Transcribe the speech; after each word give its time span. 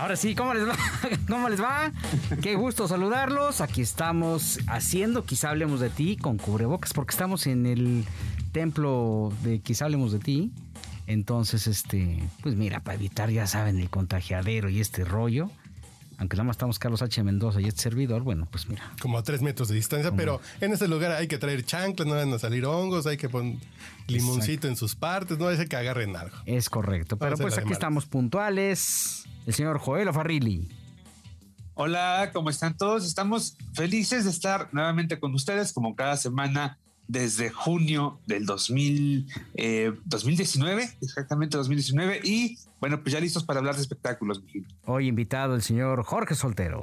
Ahora 0.00 0.16
sí, 0.16 0.34
¿cómo 0.34 0.54
les 0.54 0.66
va? 0.66 0.74
¿Cómo 1.28 1.50
les 1.50 1.60
va? 1.60 1.92
Qué 2.40 2.54
gusto 2.54 2.88
saludarlos. 2.88 3.60
Aquí 3.60 3.82
estamos 3.82 4.58
haciendo 4.66 5.26
Quizá 5.26 5.50
hablemos 5.50 5.78
de 5.78 5.90
ti 5.90 6.16
con 6.16 6.38
cubrebocas 6.38 6.94
porque 6.94 7.10
estamos 7.10 7.46
en 7.46 7.66
el 7.66 8.06
templo 8.50 9.30
de 9.42 9.60
Quizá 9.60 9.84
hablemos 9.84 10.12
de 10.12 10.18
ti. 10.18 10.52
Entonces, 11.06 11.66
este, 11.66 12.18
pues 12.42 12.54
mira, 12.56 12.80
para 12.80 12.94
evitar, 12.94 13.28
ya 13.28 13.46
saben, 13.46 13.78
el 13.78 13.90
contagiadero 13.90 14.70
y 14.70 14.80
este 14.80 15.04
rollo, 15.04 15.50
aunque 16.20 16.36
nada 16.36 16.44
más 16.44 16.54
estamos 16.54 16.78
Carlos 16.78 17.00
H. 17.00 17.22
Mendoza 17.24 17.62
y 17.62 17.64
este 17.64 17.80
servidor, 17.80 18.20
bueno, 18.20 18.46
pues 18.50 18.68
mira. 18.68 18.92
Como 19.00 19.16
a 19.16 19.22
tres 19.22 19.40
metros 19.40 19.68
de 19.68 19.74
distancia, 19.74 20.12
pero 20.12 20.38
en 20.60 20.70
este 20.70 20.86
lugar 20.86 21.12
hay 21.12 21.26
que 21.26 21.38
traer 21.38 21.64
chanclas, 21.64 22.06
no 22.06 22.14
van 22.14 22.30
a 22.34 22.38
salir 22.38 22.66
hongos, 22.66 23.06
hay 23.06 23.16
que 23.16 23.30
poner 23.30 23.56
limoncito 24.06 24.68
en 24.68 24.76
sus 24.76 24.94
partes, 24.94 25.38
no 25.38 25.48
hay 25.48 25.66
que 25.66 25.76
agarren 25.76 26.14
algo. 26.14 26.36
Es 26.44 26.68
correcto, 26.68 27.16
pero 27.16 27.38
pues 27.38 27.56
aquí 27.56 27.72
estamos 27.72 28.04
puntuales. 28.04 29.24
El 29.46 29.54
señor 29.54 29.78
Joel 29.78 30.12
Farrilli. 30.12 30.68
Hola, 31.72 32.28
¿cómo 32.34 32.50
están 32.50 32.76
todos? 32.76 33.06
Estamos 33.06 33.56
felices 33.72 34.24
de 34.24 34.30
estar 34.30 34.68
nuevamente 34.72 35.18
con 35.18 35.32
ustedes, 35.32 35.72
como 35.72 35.96
cada 35.96 36.18
semana 36.18 36.78
desde 37.08 37.48
junio 37.48 38.20
del 38.26 38.44
2000, 38.44 39.26
2019, 40.04 40.82
eh, 40.82 40.90
exactamente 41.00 41.56
2019, 41.56 42.20
y 42.22 42.58
bueno, 42.80 43.02
pues 43.02 43.12
ya 43.12 43.20
listos 43.20 43.44
para 43.44 43.58
hablar 43.58 43.76
de 43.76 43.82
espectáculos. 43.82 44.42
Hoy 44.84 45.08
invitado 45.08 45.54
el 45.54 45.62
señor 45.62 46.02
Jorge 46.04 46.34
Soltero. 46.34 46.82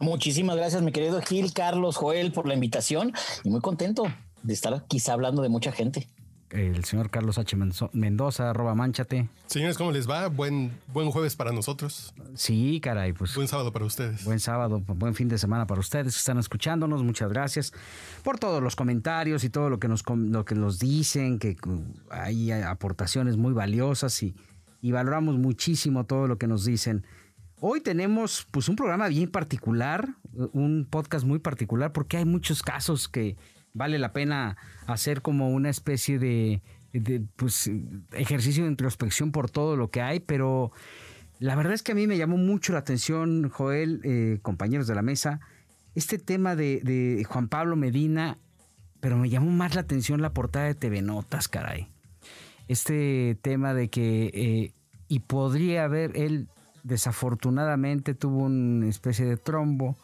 Muchísimas 0.00 0.56
gracias, 0.56 0.82
mi 0.82 0.92
querido 0.92 1.20
Gil, 1.22 1.52
Carlos, 1.52 1.96
Joel, 1.96 2.32
por 2.32 2.46
la 2.46 2.54
invitación 2.54 3.12
y 3.42 3.50
muy 3.50 3.60
contento 3.60 4.04
de 4.42 4.54
estar 4.54 4.84
quizá 4.86 5.14
hablando 5.14 5.42
de 5.42 5.48
mucha 5.48 5.72
gente 5.72 6.08
el 6.50 6.84
señor 6.84 7.10
Carlos 7.10 7.38
H. 7.38 7.56
Mendoza, 7.92 8.50
arroba 8.50 8.74
manchate. 8.74 9.28
Señores, 9.46 9.76
¿cómo 9.76 9.92
les 9.92 10.08
va? 10.08 10.28
Buen, 10.28 10.72
buen 10.92 11.10
jueves 11.10 11.36
para 11.36 11.52
nosotros. 11.52 12.14
Sí, 12.34 12.80
caray, 12.82 13.12
pues. 13.12 13.34
Buen 13.34 13.48
sábado 13.48 13.72
para 13.72 13.84
ustedes. 13.84 14.24
Buen 14.24 14.40
sábado, 14.40 14.80
buen 14.80 15.14
fin 15.14 15.28
de 15.28 15.38
semana 15.38 15.66
para 15.66 15.80
ustedes 15.80 16.14
que 16.14 16.18
están 16.18 16.38
escuchándonos. 16.38 17.02
Muchas 17.02 17.28
gracias 17.30 17.72
por 18.22 18.38
todos 18.38 18.62
los 18.62 18.76
comentarios 18.76 19.44
y 19.44 19.50
todo 19.50 19.68
lo 19.68 19.78
que 19.78 19.88
nos, 19.88 20.04
lo 20.08 20.44
que 20.44 20.54
nos 20.54 20.78
dicen, 20.78 21.38
que 21.38 21.56
hay 22.10 22.50
aportaciones 22.50 23.36
muy 23.36 23.52
valiosas 23.52 24.22
y, 24.22 24.34
y 24.80 24.92
valoramos 24.92 25.38
muchísimo 25.38 26.04
todo 26.06 26.26
lo 26.26 26.38
que 26.38 26.46
nos 26.46 26.64
dicen. 26.64 27.04
Hoy 27.60 27.80
tenemos 27.80 28.46
pues 28.50 28.68
un 28.68 28.76
programa 28.76 29.08
bien 29.08 29.30
particular, 29.30 30.14
un 30.52 30.86
podcast 30.88 31.26
muy 31.26 31.40
particular 31.40 31.92
porque 31.92 32.16
hay 32.16 32.24
muchos 32.24 32.62
casos 32.62 33.08
que 33.08 33.36
vale 33.74 33.98
la 33.98 34.12
pena 34.12 34.56
hacer 34.86 35.22
como 35.22 35.50
una 35.50 35.70
especie 35.70 36.18
de, 36.18 36.62
pues, 37.36 37.70
ejercicio 38.12 38.64
de 38.64 38.70
introspección 38.70 39.32
por 39.32 39.50
todo 39.50 39.76
lo 39.76 39.90
que 39.90 40.02
hay, 40.02 40.20
pero 40.20 40.72
la 41.38 41.54
verdad 41.56 41.72
es 41.72 41.82
que 41.82 41.92
a 41.92 41.94
mí 41.94 42.06
me 42.06 42.18
llamó 42.18 42.36
mucho 42.36 42.72
la 42.72 42.80
atención, 42.80 43.48
Joel, 43.48 44.00
eh, 44.04 44.38
compañeros 44.42 44.86
de 44.86 44.94
la 44.94 45.02
mesa, 45.02 45.40
este 45.94 46.18
tema 46.18 46.54
de, 46.54 47.24
Juan 47.28 47.48
Pablo 47.48 47.76
Medina, 47.76 48.38
pero 49.00 49.16
me 49.16 49.30
llamó 49.30 49.50
más 49.50 49.74
la 49.74 49.80
atención 49.80 50.22
la 50.22 50.32
portada 50.32 50.66
de 50.66 50.74
TV 50.74 51.02
Notas, 51.02 51.48
caray. 51.48 51.88
Este 52.66 53.38
tema 53.42 53.74
de 53.74 53.88
que, 53.88 54.30
eh, 54.34 54.72
y 55.08 55.20
podría 55.20 55.84
haber, 55.84 56.16
él 56.16 56.48
desafortunadamente 56.82 58.14
tuvo 58.14 58.44
una 58.44 58.86
especie 58.88 59.24
de 59.24 59.36
trombo 59.36 59.96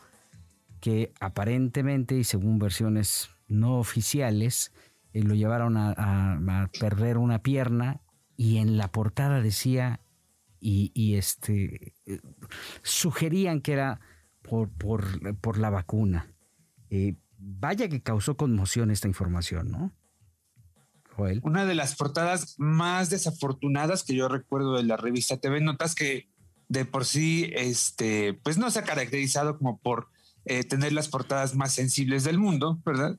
que 0.80 1.12
aparentemente 1.20 2.16
y 2.16 2.24
según 2.24 2.58
versiones 2.58 3.30
no 3.48 3.78
oficiales 3.78 4.72
eh, 5.12 5.22
lo 5.22 5.34
llevaron 5.34 5.76
a, 5.76 6.70
perder 6.78 7.18
una 7.18 7.42
pierna 7.42 8.00
y 8.36 8.58
en 8.58 8.76
la 8.76 8.88
portada 8.90 9.40
decía 9.40 10.00
y, 10.60 11.16
este 11.16 11.92
eh, 12.06 12.20
sugerían 12.82 13.60
que 13.60 13.74
era 13.74 14.00
por, 14.40 14.70
por, 14.70 15.58
la 15.58 15.68
vacuna. 15.68 16.32
Eh, 16.88 17.16
vaya 17.36 17.88
que 17.88 18.02
causó 18.02 18.36
conmoción 18.36 18.90
esta 18.90 19.06
información, 19.06 19.70
¿no? 19.70 19.92
Una 21.42 21.64
de 21.64 21.74
las 21.74 21.94
portadas 21.96 22.54
más 22.58 23.10
desafortunadas 23.10 24.02
que 24.02 24.14
yo 24.14 24.28
recuerdo 24.28 24.76
de 24.76 24.84
la 24.84 24.96
revista 24.96 25.36
TV 25.36 25.60
Notas 25.60 25.94
que 25.94 26.28
de 26.68 26.84
por 26.84 27.04
sí, 27.04 27.50
este, 27.54 28.34
pues 28.34 28.58
no 28.58 28.70
se 28.70 28.78
ha 28.78 28.84
caracterizado 28.84 29.58
como 29.58 29.78
por 29.78 30.08
tener 30.68 30.92
las 30.92 31.08
portadas 31.08 31.54
más 31.54 31.72
sensibles 31.72 32.22
del 32.24 32.38
mundo, 32.38 32.78
¿verdad? 32.84 33.18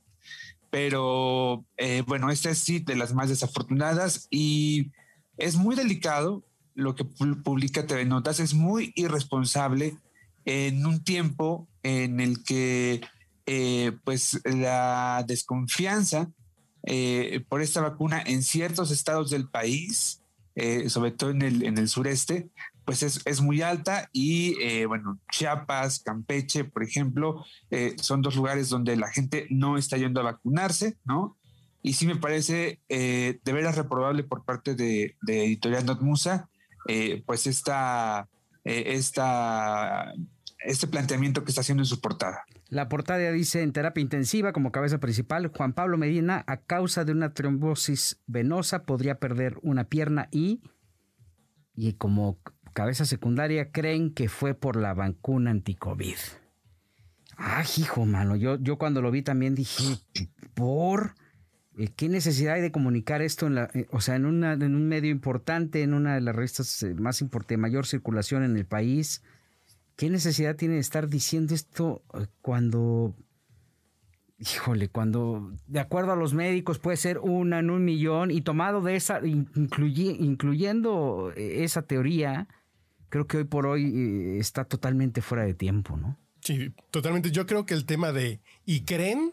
pero 0.75 1.65
eh, 1.77 2.03
bueno, 2.05 2.29
esta 2.29 2.49
es 2.49 2.57
sí 2.57 2.79
de 2.79 2.97
las 2.97 3.13
más 3.13 3.29
desafortunadas 3.29 4.27
y 4.29 4.91
es 5.37 5.55
muy 5.55 5.73
delicado 5.73 6.43
lo 6.73 6.95
que 6.95 7.05
publica 7.05 7.87
TV 7.87 8.03
Notas, 8.03 8.41
es 8.41 8.53
muy 8.53 8.91
irresponsable 8.97 9.97
en 10.43 10.85
un 10.85 11.01
tiempo 11.01 11.69
en 11.81 12.19
el 12.19 12.43
que 12.43 12.99
eh, 13.45 13.93
pues 14.03 14.41
la 14.43 15.23
desconfianza 15.25 16.29
eh, 16.85 17.43
por 17.49 17.61
esta 17.61 17.81
vacuna 17.81 18.21
en 18.25 18.43
ciertos 18.43 18.91
estados 18.91 19.29
del 19.29 19.49
país, 19.49 20.21
sobre 20.87 21.11
todo 21.11 21.31
en 21.31 21.41
el, 21.41 21.65
en 21.65 21.77
el 21.77 21.89
sureste, 21.89 22.49
pues 22.85 23.01
es, 23.01 23.41
muy 23.41 23.61
alta 23.61 24.09
y 24.13 24.61
eh, 24.61 24.85
bueno, 24.85 25.19
Chiapas, 25.31 25.99
Campeche, 25.99 26.63
por 26.63 26.83
ejemplo, 26.83 27.43
eh, 27.71 27.95
son 27.99 28.21
dos 28.21 28.35
lugares 28.35 28.69
donde 28.69 28.95
la 28.95 29.11
gente 29.11 29.47
no 29.49 29.77
está 29.77 29.97
yendo 29.97 30.21
a 30.21 30.25
vacunarse, 30.25 30.95
¿no? 31.03 31.35
Y 31.81 31.93
sí 31.93 32.05
me 32.05 32.15
parece 32.15 32.79
eh, 32.87 33.39
de 33.43 33.53
veras 33.53 33.75
reprobable 33.75 34.23
por 34.23 34.45
parte 34.45 34.75
de, 34.75 35.15
Editorial 35.27 35.85
Notmusa, 35.85 36.47
pues 37.25 37.47
esta, 37.47 38.27
esta, 38.63 40.13
este 40.59 40.87
planteamiento 40.87 41.43
que 41.43 41.49
está 41.51 41.61
haciendo 41.61 41.83
en 41.83 41.87
su 41.87 41.99
portada. 41.99 42.45
La 42.67 42.89
portada 42.89 43.31
dice 43.31 43.61
en 43.61 43.73
terapia 43.73 44.01
intensiva 44.01 44.51
como 44.51 44.71
cabeza 44.71 44.99
principal, 44.99 45.47
Juan 45.47 45.73
Pablo 45.73 45.97
Medina 45.97 46.43
a 46.47 46.57
causa 46.57 47.05
de 47.05 47.11
una 47.11 47.33
trombosis 47.33 48.21
venosa 48.25 48.83
podría 48.83 49.19
perder 49.19 49.57
una 49.61 49.85
pierna 49.85 50.27
y 50.31 50.61
y 51.75 51.93
como 51.93 52.39
cabeza 52.73 53.05
secundaria 53.05 53.71
creen 53.71 54.13
que 54.13 54.29
fue 54.29 54.53
por 54.53 54.75
la 54.77 54.93
vacuna 54.93 55.51
anti-COVID. 55.51 56.15
Ah, 57.37 57.63
hijo, 57.77 58.05
mano, 58.05 58.35
yo, 58.35 58.57
yo 58.59 58.77
cuando 58.77 59.01
lo 59.01 59.11
vi 59.11 59.21
también 59.21 59.55
dije, 59.55 59.97
¿por 60.53 61.15
eh, 61.77 61.89
qué 61.95 62.07
necesidad 62.07 62.55
hay 62.55 62.61
de 62.61 62.71
comunicar 62.71 63.21
esto 63.21 63.47
en 63.47 63.55
la, 63.55 63.69
eh, 63.73 63.87
o 63.91 63.99
sea, 63.99 64.15
en, 64.15 64.25
una, 64.25 64.53
en 64.53 64.75
un 64.75 64.87
medio 64.87 65.11
importante, 65.11 65.83
en 65.83 65.93
una 65.93 66.15
de 66.15 66.21
las 66.21 66.35
revistas 66.35 66.81
eh, 66.83 66.93
más 66.93 67.21
importantes, 67.21 67.57
mayor 67.57 67.85
circulación 67.85 68.43
en 68.43 68.55
el 68.55 68.65
país? 68.65 69.21
¿Qué 69.95 70.09
necesidad 70.09 70.55
tiene 70.55 70.75
de 70.75 70.81
estar 70.81 71.07
diciendo 71.07 71.55
esto 71.55 72.03
cuando 72.41 73.15
híjole, 74.37 74.89
cuando 74.89 75.53
de 75.67 75.79
acuerdo 75.79 76.11
a 76.11 76.15
los 76.15 76.33
médicos 76.33 76.79
puede 76.79 76.97
ser 76.97 77.19
una 77.19 77.59
en 77.59 77.69
un 77.69 77.85
millón 77.85 78.31
y 78.31 78.41
tomado 78.41 78.81
de 78.81 78.95
esa, 78.95 79.21
incluyendo 79.25 81.31
esa 81.35 81.83
teoría, 81.83 82.47
creo 83.09 83.27
que 83.27 83.37
hoy 83.37 83.43
por 83.45 83.65
hoy 83.65 83.85
eh, 83.85 84.39
está 84.39 84.65
totalmente 84.65 85.21
fuera 85.21 85.45
de 85.45 85.53
tiempo, 85.53 85.97
¿no? 85.97 86.17
Sí, 86.41 86.73
totalmente. 86.91 87.31
Yo 87.31 87.45
creo 87.45 87.65
que 87.65 87.73
el 87.73 87.85
tema 87.85 88.11
de 88.11 88.39
y 88.65 88.81
creen 88.81 89.31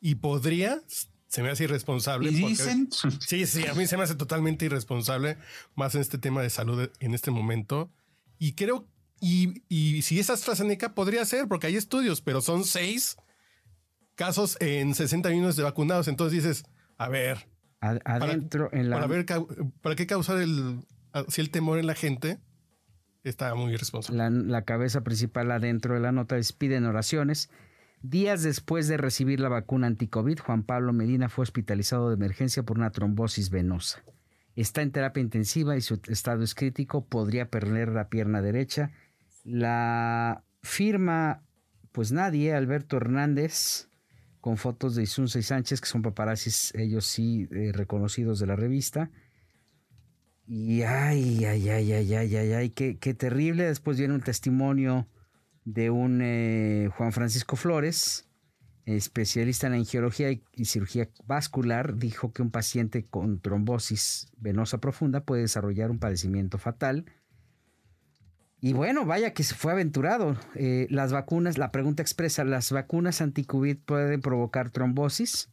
y 0.00 0.16
podría 0.16 0.82
se 1.28 1.42
me 1.42 1.50
hace 1.50 1.64
irresponsable. 1.64 2.30
¿Y 2.30 2.34
dicen? 2.34 2.88
Sí, 3.20 3.46
sí, 3.46 3.66
a 3.66 3.74
mí 3.74 3.86
se 3.86 3.96
me 3.96 4.02
hace 4.02 4.14
totalmente 4.14 4.64
irresponsable, 4.64 5.36
más 5.74 5.94
en 5.94 6.00
este 6.00 6.18
tema 6.18 6.42
de 6.42 6.50
salud 6.50 6.90
en 7.00 7.14
este 7.14 7.30
momento. 7.30 7.90
Y 8.38 8.54
creo, 8.54 8.86
y, 9.20 9.62
y 9.68 10.02
si 10.02 10.18
es 10.18 10.30
AstraZeneca, 10.30 10.94
podría 10.94 11.24
ser, 11.24 11.48
porque 11.48 11.66
hay 11.66 11.76
estudios, 11.76 12.20
pero 12.20 12.40
son 12.40 12.64
seis 12.64 13.16
casos 14.14 14.56
en 14.60 14.94
60 14.94 15.30
millones 15.30 15.56
de 15.56 15.62
vacunados. 15.62 16.08
Entonces 16.08 16.42
dices, 16.42 16.64
a 16.98 17.08
ver. 17.08 17.48
Adentro 17.80 18.68
en 18.72 18.90
la. 18.90 18.96
Para, 18.96 19.06
ver, 19.06 19.26
¿Para 19.80 19.94
qué 19.94 20.06
causar 20.06 20.38
el, 20.38 20.80
si 21.28 21.40
el 21.40 21.50
temor 21.50 21.78
en 21.78 21.86
la 21.86 21.94
gente? 21.94 22.38
está 23.24 23.54
muy 23.54 23.72
irresponsable. 23.72 24.30
La, 24.46 24.62
cabeza 24.62 25.02
principal 25.02 25.50
adentro 25.50 25.94
de 25.94 26.00
la 26.00 26.12
nota 26.12 26.36
es 26.38 26.52
piden 26.52 26.86
oraciones. 26.86 27.50
Días 28.00 28.42
después 28.42 28.88
de 28.88 28.96
recibir 28.96 29.40
la 29.40 29.48
vacuna 29.48 29.86
anti-COVID, 29.88 30.38
Juan 30.38 30.62
Pablo 30.62 30.92
Medina 30.92 31.28
fue 31.28 31.42
hospitalizado 31.42 32.08
de 32.08 32.14
emergencia 32.14 32.62
por 32.62 32.78
una 32.78 32.90
trombosis 32.90 33.50
venosa. 33.50 34.02
Está 34.54 34.82
en 34.82 34.92
terapia 34.92 35.20
intensiva 35.20 35.76
y 35.76 35.80
su 35.80 36.00
estado 36.08 36.42
es 36.42 36.54
crítico. 36.54 37.04
Podría 37.04 37.48
perder 37.48 37.90
la 37.90 38.08
pierna 38.08 38.42
derecha. 38.42 38.90
La 39.48 40.44
firma, 40.62 41.42
pues 41.92 42.12
nadie, 42.12 42.52
Alberto 42.52 42.98
Hernández, 42.98 43.88
con 44.42 44.58
fotos 44.58 44.94
de 44.94 45.04
Isunza 45.04 45.38
y 45.38 45.42
Sánchez, 45.42 45.80
que 45.80 45.88
son 45.88 46.02
paparazzis, 46.02 46.74
ellos 46.74 47.06
sí, 47.06 47.48
eh, 47.50 47.72
reconocidos 47.72 48.38
de 48.40 48.46
la 48.46 48.56
revista. 48.56 49.10
Y 50.46 50.82
ay, 50.82 51.46
ay, 51.46 51.66
ay, 51.70 51.92
ay, 51.92 52.14
ay, 52.14 52.36
ay, 52.36 52.52
ay, 52.52 52.70
qué, 52.70 52.98
qué 52.98 53.14
terrible. 53.14 53.64
Después 53.64 53.98
viene 53.98 54.14
un 54.14 54.20
testimonio 54.20 55.08
de 55.64 55.88
un 55.88 56.20
eh, 56.22 56.90
Juan 56.94 57.12
Francisco 57.12 57.56
Flores, 57.56 58.28
especialista 58.84 59.66
en 59.66 59.72
angiología 59.72 60.30
y, 60.30 60.64
cirugía 60.66 61.08
vascular, 61.24 61.96
dijo 61.96 62.34
que 62.34 62.42
un 62.42 62.50
paciente 62.50 63.06
con 63.06 63.40
trombosis 63.40 64.30
venosa 64.36 64.78
profunda 64.78 65.24
puede 65.24 65.42
desarrollar 65.42 65.90
un 65.90 65.98
padecimiento 65.98 66.58
fatal. 66.58 67.06
Y 68.60 68.72
bueno, 68.72 69.04
vaya 69.04 69.34
que 69.34 69.44
se 69.44 69.54
fue 69.54 69.72
aventurado. 69.72 70.36
Eh, 70.54 70.86
las 70.90 71.12
vacunas, 71.12 71.58
la 71.58 71.70
pregunta 71.70 72.02
expresa, 72.02 72.44
¿las 72.44 72.72
vacunas 72.72 73.20
anti-COVID 73.20 73.78
pueden 73.84 74.20
provocar 74.20 74.70
trombosis? 74.70 75.50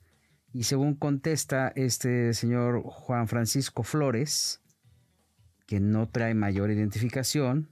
Y 0.53 0.63
según 0.63 0.95
contesta 0.95 1.71
este 1.75 2.33
señor 2.33 2.81
Juan 2.83 3.27
Francisco 3.27 3.83
Flores, 3.83 4.61
que 5.67 5.79
no 5.79 6.09
trae 6.09 6.33
mayor 6.33 6.71
identificación, 6.71 7.69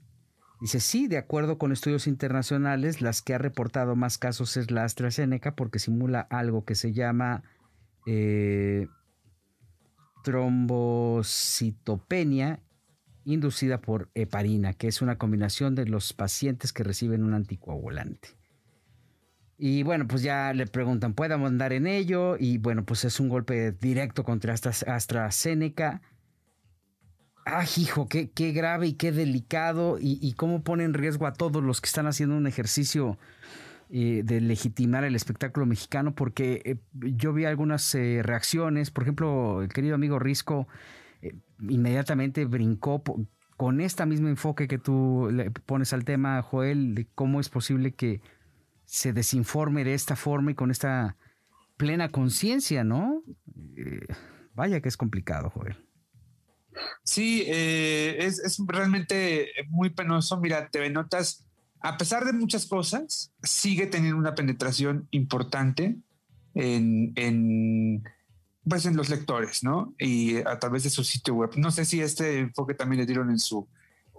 Dice, 0.64 0.80
sí, 0.80 1.08
de 1.10 1.18
acuerdo 1.18 1.58
con 1.58 1.74
estudios 1.74 2.08
internacionales, 2.08 3.02
las 3.02 3.22
que 3.22 3.34
ha 3.34 3.38
reportado 3.38 3.98
más 3.98 4.18
casos 4.18 4.56
es 4.56 4.72
la 4.72 4.86
AstraZeneca 4.86 5.58
porque 5.58 5.78
simula 5.78 6.22
algo 6.22 6.64
que 6.64 6.76
se 6.76 6.94
llama 6.94 7.44
eh, 8.08 8.88
trombocitopenia 10.24 12.62
inducida 13.25 13.81
por 13.81 14.10
heparina, 14.14 14.74
que 14.74 14.88
es 14.88 15.02
una 15.02 15.18
combinación 15.18 15.75
de 15.75 15.86
los 15.86 16.14
pacientes 16.14 16.74
que 16.74 16.84
reciben 16.84 17.24
un 17.24 17.34
anticoagulante. 17.34 18.30
Y 19.58 19.84
bueno, 19.84 20.08
pues 20.08 20.24
ya 20.24 20.52
le 20.54 20.68
preguntan, 20.68 21.14
¿puedo 21.14 21.36
andar 21.36 21.74
en 21.74 21.88
ello? 21.88 22.36
Y 22.38 22.58
bueno, 22.58 22.84
pues 22.86 23.06
es 23.06 23.20
un 23.20 23.30
golpe 23.30 23.72
directo 23.72 24.24
contra 24.24 24.54
AstraZeneca 24.54 26.02
Ah, 27.46 27.66
hijo, 27.75 28.08
qué, 28.08 28.31
qué 28.31 28.52
grave 28.54 28.88
y 28.88 28.94
qué 28.94 29.12
delicado 29.12 29.98
y, 30.00 30.34
cómo 30.34 30.64
pone 30.64 30.86
en 30.86 30.94
riesgo 30.94 31.28
a 31.28 31.34
todos 31.34 31.62
los 31.62 31.81
que 31.81 31.88
están 31.88 32.08
haciendo 32.08 32.38
un 32.38 32.48
ejercicio 32.48 33.18
eh, 33.90 34.22
de 34.24 34.40
legitimar 34.40 35.04
el 35.04 35.14
espectáculo 35.16 35.66
mexicano, 35.66 36.16
porque 36.16 36.62
eh, 36.64 36.78
yo 36.94 37.34
vi 37.34 37.44
algunas 37.44 37.94
eh, 37.96 38.22
reacciones, 38.24 38.92
por 38.92 39.04
ejemplo, 39.04 39.62
el 39.62 39.68
querido 39.68 39.96
amigo 39.96 40.20
Risco 40.20 40.70
inmediatamente 41.60 42.46
brincó 42.46 43.04
con 43.58 43.81
este 43.81 44.06
mismo 44.06 44.28
enfoque 44.28 44.68
que 44.68 44.78
tú 44.78 45.30
le 45.31 45.52
pones 45.52 45.94
al 45.94 46.06
tema, 46.06 46.42
Joel, 46.42 46.96
de 46.96 47.08
cómo 47.16 47.40
es 47.40 47.50
posible 47.50 47.94
que 47.94 48.22
se 48.86 49.14
desinforme 49.14 49.84
de 49.84 49.94
esta 49.94 50.16
forma 50.16 50.52
y 50.52 50.56
con 50.56 50.72
esta 50.72 51.18
plena 51.78 52.10
conciencia, 52.10 52.84
¿no? 52.84 53.24
vaya 54.54 54.81
que 54.81 54.90
es 54.90 54.98
complicado, 54.98 55.50
Joel. 55.50 55.78
Sí, 57.04 57.44
eh, 57.48 58.18
es, 58.20 58.62
realmente 58.68 59.50
muy 59.70 59.90
penoso. 59.90 60.40
Mira, 60.40 60.70
TV 60.70 60.90
Notas, 60.90 61.46
a 61.80 61.98
pesar 61.98 62.25
de 62.25 62.34
muchas 62.34 62.66
cosas, 62.66 63.31
sigue 63.44 63.88
teniendo 63.88 64.18
una 64.18 64.36
penetración 64.36 65.08
importante 65.12 65.98
en, 66.56 68.04
pues 68.68 68.86
en 68.86 68.95
los 68.95 69.10
lectores, 69.10 69.63
¿no? 69.63 69.94
Y 69.98 70.38
a 70.38 70.60
través 70.60 70.83
de 70.83 70.89
su 70.89 71.04
sitio 71.04 71.33
web. 71.33 71.51
No 71.57 71.71
sé 71.71 71.86
si 71.86 72.01
este 72.01 72.39
enfoque 72.39 72.74
también 72.74 73.01
le 73.01 73.06
dieron 73.06 73.30
en 73.30 73.39
su, 73.39 73.68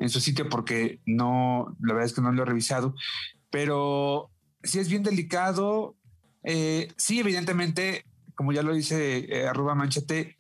en 0.01 0.11
su 0.11 0.21
sitio 0.21 0.49
porque 0.49 1.01
no, 1.07 1.77
la 1.81 1.95
verdad 1.95 2.07
es 2.07 2.15
que 2.15 2.21
no 2.21 2.33
lo 2.33 2.43
he 2.43 2.47
revisado, 2.47 2.95
pero 3.51 4.31
sí 4.63 4.79
es 4.79 4.89
bien 4.89 5.03
delicado. 5.03 5.97
Eh, 6.43 6.89
sí, 6.97 7.21
evidentemente, 7.21 8.05
como 8.35 8.53
ya 8.53 8.63
lo 8.63 8.75
dice 8.75 9.27
eh, 9.29 9.47
arroba 9.47 9.75
manchate, 9.75 10.37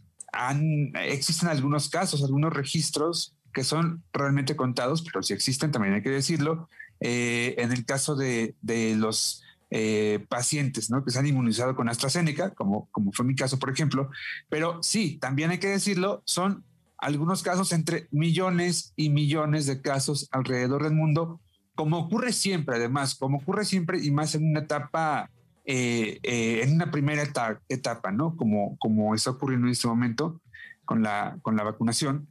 existen 1.02 1.48
algunos 1.48 1.88
casos, 1.88 2.22
algunos 2.22 2.52
registros 2.52 3.36
que 3.52 3.64
son 3.64 4.02
realmente 4.12 4.56
contados, 4.56 5.02
pero 5.02 5.22
si 5.22 5.32
existen, 5.32 5.70
también 5.70 5.94
hay 5.94 6.02
que 6.02 6.10
decirlo, 6.10 6.68
eh, 7.00 7.54
en 7.58 7.72
el 7.72 7.84
caso 7.84 8.16
de, 8.16 8.56
los 8.96 9.43
eh, 9.70 10.24
pacientes 10.28 10.90
que 11.04 11.10
se 11.10 11.18
han 11.18 11.26
inmunizado 11.26 11.74
con 11.74 11.88
AstraZeneca, 11.88 12.54
como, 12.54 12.88
como 12.92 13.12
fue 13.12 13.24
mi 13.24 13.34
caso, 13.34 13.58
por 13.58 13.70
ejemplo, 13.70 14.10
pero 14.48 14.82
sí, 14.82 15.18
también 15.20 15.50
hay 15.50 15.58
que 15.58 15.68
decirlo, 15.68 16.22
son 16.26 16.64
algunos 16.98 17.42
casos 17.42 17.72
entre 17.72 18.08
millones 18.10 18.92
y 18.96 19.10
millones 19.10 19.66
de 19.66 19.80
casos 19.80 20.28
alrededor 20.30 20.84
del 20.84 20.94
mundo, 20.94 21.40
como 21.74 21.98
ocurre 21.98 22.32
siempre, 22.32 22.76
además, 22.76 23.14
como 23.14 23.38
ocurre 23.38 23.64
siempre 23.64 23.98
y 24.02 24.10
más 24.10 24.34
en 24.34 24.48
una 24.48 24.60
etapa 24.60 25.30
eh, 25.66 26.20
eh, 26.22 26.60
en 26.62 26.74
una 26.74 26.90
primera 26.90 27.22
etapa, 27.68 28.12
¿no? 28.12 28.36
Como, 28.36 28.76
como 28.78 29.14
está 29.14 29.30
ocurriendo 29.30 29.66
en 29.66 29.72
este 29.72 29.88
momento 29.88 30.42
con 30.84 31.02
la, 31.02 31.38
con 31.40 31.56
la 31.56 31.62
vacunación. 31.62 32.28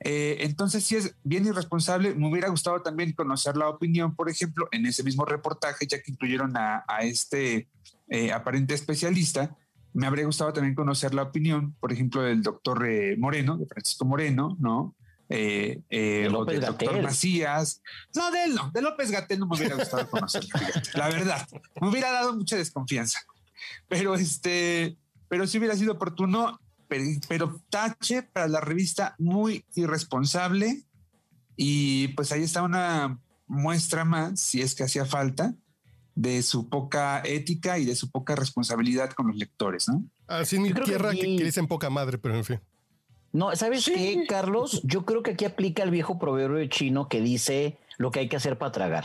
Eh, 0.00 0.38
entonces, 0.40 0.84
sí 0.84 0.96
es 0.96 1.14
bien 1.24 1.46
irresponsable. 1.46 2.14
Me 2.14 2.28
hubiera 2.28 2.48
gustado 2.48 2.82
también 2.82 3.12
conocer 3.12 3.56
la 3.56 3.68
opinión, 3.68 4.14
por 4.14 4.28
ejemplo, 4.30 4.68
en 4.72 4.86
ese 4.86 5.02
mismo 5.02 5.24
reportaje, 5.24 5.86
ya 5.86 6.02
que 6.02 6.12
incluyeron 6.12 6.56
a, 6.56 6.84
a 6.86 7.00
este 7.00 7.68
aparente 8.32 8.74
especialista. 8.74 9.56
Me 9.92 10.06
habría 10.06 10.24
gustado 10.24 10.52
también 10.52 10.74
conocer 10.74 11.14
la 11.14 11.22
opinión, 11.22 11.74
por 11.80 11.92
ejemplo, 11.92 12.22
del 12.22 12.42
doctor 12.42 12.86
Moreno, 13.18 13.56
de 13.56 13.66
Francisco 13.66 14.04
Moreno, 14.04 14.56
¿no? 14.60 14.94
eh, 15.28 15.82
eh, 15.90 16.28
o 16.34 16.44
de 16.44 16.60
doctor 16.60 17.02
Macías. 17.02 17.82
No, 18.14 18.30
de 18.30 18.44
él 18.44 18.54
no, 18.54 18.70
de 18.70 18.82
López 18.82 19.10
Gatel 19.10 19.38
no 19.38 19.46
me 19.46 19.56
hubiera 19.56 19.76
gustado 19.76 20.08
conocer 20.08 20.44
la 20.94 21.08
verdad. 21.08 21.46
Me 21.80 21.88
hubiera 21.88 22.10
dado 22.10 22.34
mucha 22.34 22.56
desconfianza. 22.56 23.20
Pero 23.88 24.14
este, 24.14 24.96
pero 25.28 25.46
sí 25.46 25.58
hubiera 25.58 25.76
sido 25.76 25.94
oportuno, 25.94 26.60
pero, 26.88 27.60
tache 27.70 28.22
para 28.22 28.48
la 28.48 28.60
revista 28.60 29.14
muy 29.18 29.64
irresponsable. 29.74 30.82
Y 31.56 32.08
pues 32.08 32.32
ahí 32.32 32.42
está 32.42 32.62
una 32.62 33.18
muestra 33.46 34.04
más, 34.04 34.40
si 34.40 34.62
es 34.62 34.74
que 34.74 34.84
hacía 34.84 35.04
falta, 35.04 35.54
de 36.14 36.42
su 36.42 36.68
poca 36.68 37.22
ética 37.24 37.78
y 37.78 37.84
de 37.84 37.94
su 37.94 38.10
poca 38.10 38.36
responsabilidad 38.36 39.10
con 39.10 39.28
los 39.28 39.36
lectores, 39.36 39.88
¿no? 39.88 40.04
Así 40.26 40.56
en 40.56 40.62
mi 40.62 40.74
tierra 40.74 41.12
que, 41.12 41.20
que, 41.20 41.44
dicen 41.44 41.66
poca 41.66 41.90
madre, 41.90 42.18
pero 42.18 42.36
en 42.36 42.44
fin. 42.44 42.60
No, 43.32 43.54
¿sabes 43.56 43.84
qué, 43.84 44.24
Carlos? 44.28 44.80
Yo 44.84 45.04
creo 45.04 45.22
que 45.22 45.32
aquí 45.32 45.44
aplica 45.44 45.82
el 45.82 45.90
viejo 45.90 46.18
proverbio 46.18 46.66
chino 46.68 47.08
que 47.08 47.20
dice 47.20 47.78
lo 47.98 48.10
que 48.10 48.20
hay 48.20 48.28
que 48.28 48.36
hacer 48.36 48.58
para 48.58 48.72
tragar. 48.72 49.04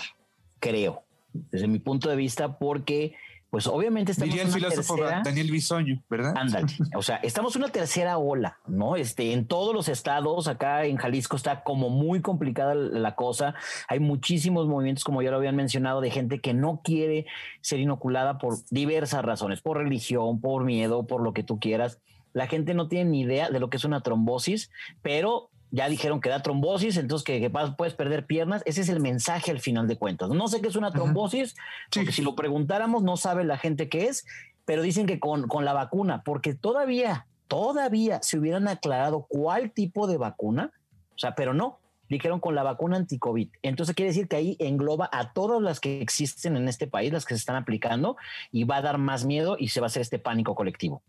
Creo, 0.60 1.04
desde 1.34 1.68
mi 1.68 1.80
punto 1.80 2.10
de 2.10 2.16
vista, 2.16 2.58
porque 2.58 3.16
pues 3.54 3.68
obviamente 3.68 4.14
estamos 4.14 4.36
en 4.36 4.48
una 4.48 4.70
tercera, 4.70 5.22
Daniel 5.24 5.52
Bisoño, 5.52 6.02
¿verdad? 6.10 6.34
Ándale. 6.36 6.66
O 6.96 7.04
sea, 7.04 7.18
estamos 7.18 7.56
una 7.56 7.68
tercera 7.68 8.18
ola, 8.18 8.58
¿no? 8.66 8.96
Este, 8.96 9.32
en 9.32 9.46
todos 9.46 9.76
los 9.76 9.90
estados, 9.90 10.48
acá 10.48 10.86
en 10.86 10.98
Jalisco 10.98 11.36
está 11.36 11.62
como 11.62 11.92
muy 11.92 12.20
complicada 12.20 12.74
la 12.74 13.14
cosa. 13.14 13.54
Hay 13.88 14.00
muchísimos 14.00 14.66
movimientos, 14.68 15.04
como 15.04 15.22
ya 15.22 15.30
lo 15.30 15.38
habían 15.38 15.56
mencionado, 15.56 16.02
de 16.02 16.10
gente 16.10 16.42
que 16.42 16.56
no 16.56 16.82
quiere 16.84 17.28
ser 17.62 17.80
inoculada 17.80 18.40
por 18.40 18.56
diversas 18.72 19.24
razones, 19.24 19.62
por 19.62 19.78
religión, 19.78 20.42
por 20.42 20.64
miedo, 20.64 21.06
por 21.06 21.22
lo 21.22 21.36
que 21.36 21.44
tú 21.44 21.60
quieras. 21.60 22.00
La 22.32 22.48
gente 22.48 22.74
no 22.74 22.88
tiene 22.88 23.12
ni 23.12 23.22
idea 23.22 23.52
de 23.52 23.60
lo 23.60 23.70
que 23.70 23.78
es 23.78 23.86
una 23.86 24.02
trombosis, 24.02 24.72
pero 25.04 25.52
ya 25.74 25.90
dijeron 25.90 26.22
que 26.22 26.30
da 26.30 26.44
trombosis, 26.44 26.98
entonces 26.98 27.26
que, 27.26 27.50
puedes 27.76 27.96
perder 27.96 28.28
piernas. 28.28 28.62
Ese 28.68 28.82
es 28.82 28.90
el 28.90 29.00
mensaje 29.00 29.50
al 29.50 29.60
final 29.60 29.88
de 29.88 29.98
cuentas. 29.98 30.30
No 30.30 30.48
sé 30.48 30.62
qué 30.62 30.68
es 30.68 30.76
una 30.76 30.92
trombosis, 30.92 31.56
porque 31.92 32.12
si 32.12 32.22
lo 32.22 32.36
preguntáramos 32.36 33.02
no 33.02 33.18
sabe 33.18 33.44
la 33.44 33.58
gente 33.58 33.90
qué 33.90 34.06
es, 34.06 34.24
pero 34.66 34.84
dicen 34.84 35.08
que 35.08 35.20
con, 35.20 35.48
con 35.48 35.66
la 35.66 35.74
vacuna, 35.74 36.22
porque 36.24 36.54
todavía, 36.54 37.26
todavía 37.48 38.22
se 38.22 38.38
hubieran 38.38 38.68
aclarado 38.68 39.26
cuál 39.28 39.72
tipo 39.72 40.06
de 40.06 40.18
vacuna, 40.18 40.72
o 41.16 41.18
sea, 41.18 41.34
pero 41.34 41.56
no, 41.56 41.80
dijeron 42.08 42.40
con 42.40 42.54
la 42.54 42.62
vacuna 42.62 42.98
anti-COVID. 42.98 43.50
Entonces 43.64 43.96
quiere 43.96 44.12
decir 44.12 44.28
que 44.28 44.36
ahí 44.36 44.56
engloba 44.60 45.10
a 45.12 45.34
todas 45.34 45.60
las 45.60 45.80
que 45.80 46.02
existen 46.02 46.56
en 46.56 46.68
este 46.68 46.86
país, 46.86 47.12
las 47.12 47.26
que 47.26 47.34
se 47.34 47.40
están 47.40 47.56
aplicando, 47.56 48.16
y 48.52 48.64
va 48.64 48.78
a 48.78 48.82
dar 48.84 49.00
más 49.00 49.26
miedo 49.26 49.56
y 49.58 49.70
se 49.70 49.80
va 49.80 49.88
a 49.88 49.88
hacer 49.88 50.04
este 50.04 50.20
pánico 50.20 50.54
colectivo. 50.54 51.02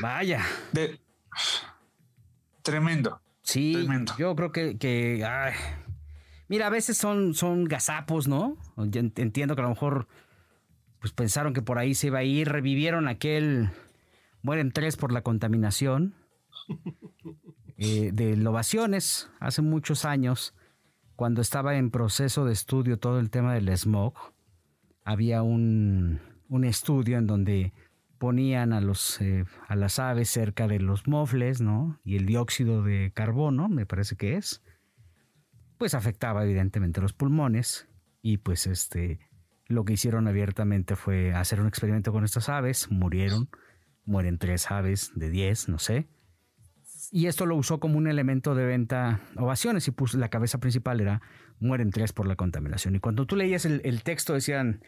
Vaya. 0.00 0.40
De... 0.72 0.98
Tremendo. 2.62 3.20
Sí, 3.42 3.72
tremendo. 3.72 4.14
yo 4.18 4.36
creo 4.36 4.52
que, 4.52 5.24
mira, 6.48 6.66
a 6.66 6.70
veces 6.70 6.96
son, 6.96 7.34
son 7.34 7.64
gazapos, 7.64 8.28
¿no? 8.28 8.56
entiendo 8.76 9.54
que 9.54 9.60
a 9.60 9.64
lo 9.64 9.70
mejor 9.70 10.06
pues 11.00 11.12
pensaron 11.12 11.52
que 11.52 11.62
por 11.62 11.78
ahí 11.78 11.94
se 11.94 12.06
iba 12.06 12.20
a 12.20 12.24
ir, 12.24 12.48
revivieron 12.48 13.08
aquel, 13.08 13.70
mueren 14.40 14.70
tres 14.70 14.96
por 14.96 15.12
la 15.12 15.22
contaminación 15.22 16.14
eh, 17.76 18.10
de 18.12 18.36
lovaciones 18.36 19.28
hace 19.40 19.62
muchos 19.62 20.04
años, 20.04 20.54
cuando 21.16 21.40
estaba 21.40 21.76
en 21.76 21.90
proceso 21.90 22.44
de 22.44 22.52
estudio 22.52 22.98
todo 22.98 23.18
el 23.18 23.30
tema 23.30 23.54
del 23.54 23.76
smog, 23.76 24.14
había 25.04 25.42
un, 25.42 26.20
un 26.48 26.64
estudio 26.64 27.18
en 27.18 27.26
donde 27.26 27.72
ponían 28.22 28.72
a, 28.72 28.80
los, 28.80 29.20
eh, 29.20 29.46
a 29.66 29.74
las 29.74 29.98
aves 29.98 30.28
cerca 30.28 30.68
de 30.68 30.78
los 30.78 31.08
mofles, 31.08 31.60
¿no? 31.60 31.98
Y 32.04 32.14
el 32.14 32.24
dióxido 32.24 32.84
de 32.84 33.10
carbono, 33.12 33.68
me 33.68 33.84
parece 33.84 34.14
que 34.14 34.36
es, 34.36 34.62
pues 35.76 35.92
afectaba 35.94 36.44
evidentemente 36.44 37.00
los 37.00 37.14
pulmones 37.14 37.88
y 38.22 38.36
pues 38.36 38.68
este, 38.68 39.18
lo 39.66 39.84
que 39.84 39.94
hicieron 39.94 40.28
abiertamente 40.28 40.94
fue 40.94 41.32
hacer 41.34 41.60
un 41.60 41.66
experimento 41.66 42.12
con 42.12 42.22
estas 42.22 42.48
aves, 42.48 42.92
murieron, 42.92 43.48
mueren 44.04 44.38
tres 44.38 44.70
aves 44.70 45.10
de 45.16 45.28
diez, 45.28 45.68
no 45.68 45.80
sé. 45.80 46.06
Y 47.10 47.26
esto 47.26 47.44
lo 47.44 47.56
usó 47.56 47.80
como 47.80 47.98
un 47.98 48.06
elemento 48.06 48.54
de 48.54 48.66
venta 48.66 49.20
ovaciones 49.34 49.88
y 49.88 49.90
puso 49.90 50.16
la 50.16 50.28
cabeza 50.28 50.60
principal 50.60 51.00
era 51.00 51.22
mueren 51.58 51.90
tres 51.90 52.12
por 52.12 52.28
la 52.28 52.36
contaminación. 52.36 52.94
Y 52.94 53.00
cuando 53.00 53.26
tú 53.26 53.34
leías 53.34 53.64
el 53.64 54.02
texto 54.04 54.34
decían 54.34 54.80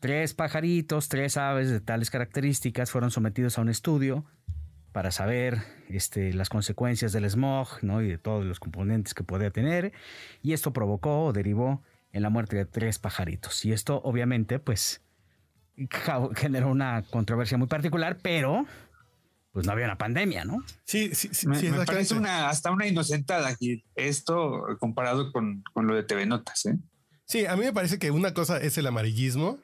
Tres 0.00 0.34
pajaritos, 0.34 1.08
tres 1.08 1.36
aves 1.36 1.70
de 1.70 1.80
tales 1.80 2.10
características 2.10 2.90
fueron 2.90 3.10
sometidos 3.10 3.58
a 3.58 3.62
un 3.62 3.68
estudio 3.68 4.26
para 4.92 5.10
saber 5.10 5.62
este, 5.88 6.32
las 6.32 6.48
consecuencias 6.48 7.12
del 7.12 7.28
smog 7.28 7.68
¿no? 7.82 8.02
y 8.02 8.08
de 8.08 8.18
todos 8.18 8.44
los 8.44 8.60
componentes 8.60 9.14
que 9.14 9.24
podía 9.24 9.50
tener. 9.50 9.92
Y 10.42 10.52
esto 10.52 10.72
provocó 10.72 11.24
o 11.24 11.32
derivó 11.32 11.82
en 12.12 12.22
la 12.22 12.30
muerte 12.30 12.56
de 12.56 12.64
tres 12.64 12.98
pajaritos. 12.98 13.64
Y 13.64 13.72
esto 13.72 14.00
obviamente 14.04 14.58
pues 14.58 15.02
generó 16.34 16.70
una 16.70 17.02
controversia 17.10 17.58
muy 17.58 17.68
particular, 17.68 18.18
pero 18.22 18.66
pues 19.52 19.66
no 19.66 19.72
había 19.72 19.86
una 19.86 19.98
pandemia, 19.98 20.44
¿no? 20.44 20.62
Sí, 20.84 21.14
sí, 21.14 21.30
sí. 21.32 21.46
Me, 21.46 21.58
parece 21.86 22.14
una, 22.14 22.50
hasta 22.50 22.70
una 22.70 22.86
inocentada 22.86 23.48
aquí, 23.48 23.84
esto 23.94 24.62
comparado 24.78 25.32
con, 25.32 25.62
con, 25.72 25.86
lo 25.86 25.94
de 25.94 26.02
TV 26.02 26.26
Notas. 26.26 26.66
¿eh? 26.66 26.78
Sí, 27.24 27.46
a 27.46 27.56
mí 27.56 27.64
me 27.64 27.72
parece 27.72 27.98
que 27.98 28.10
una 28.10 28.34
cosa 28.34 28.58
es 28.58 28.76
el 28.76 28.86
amarillismo 28.86 29.58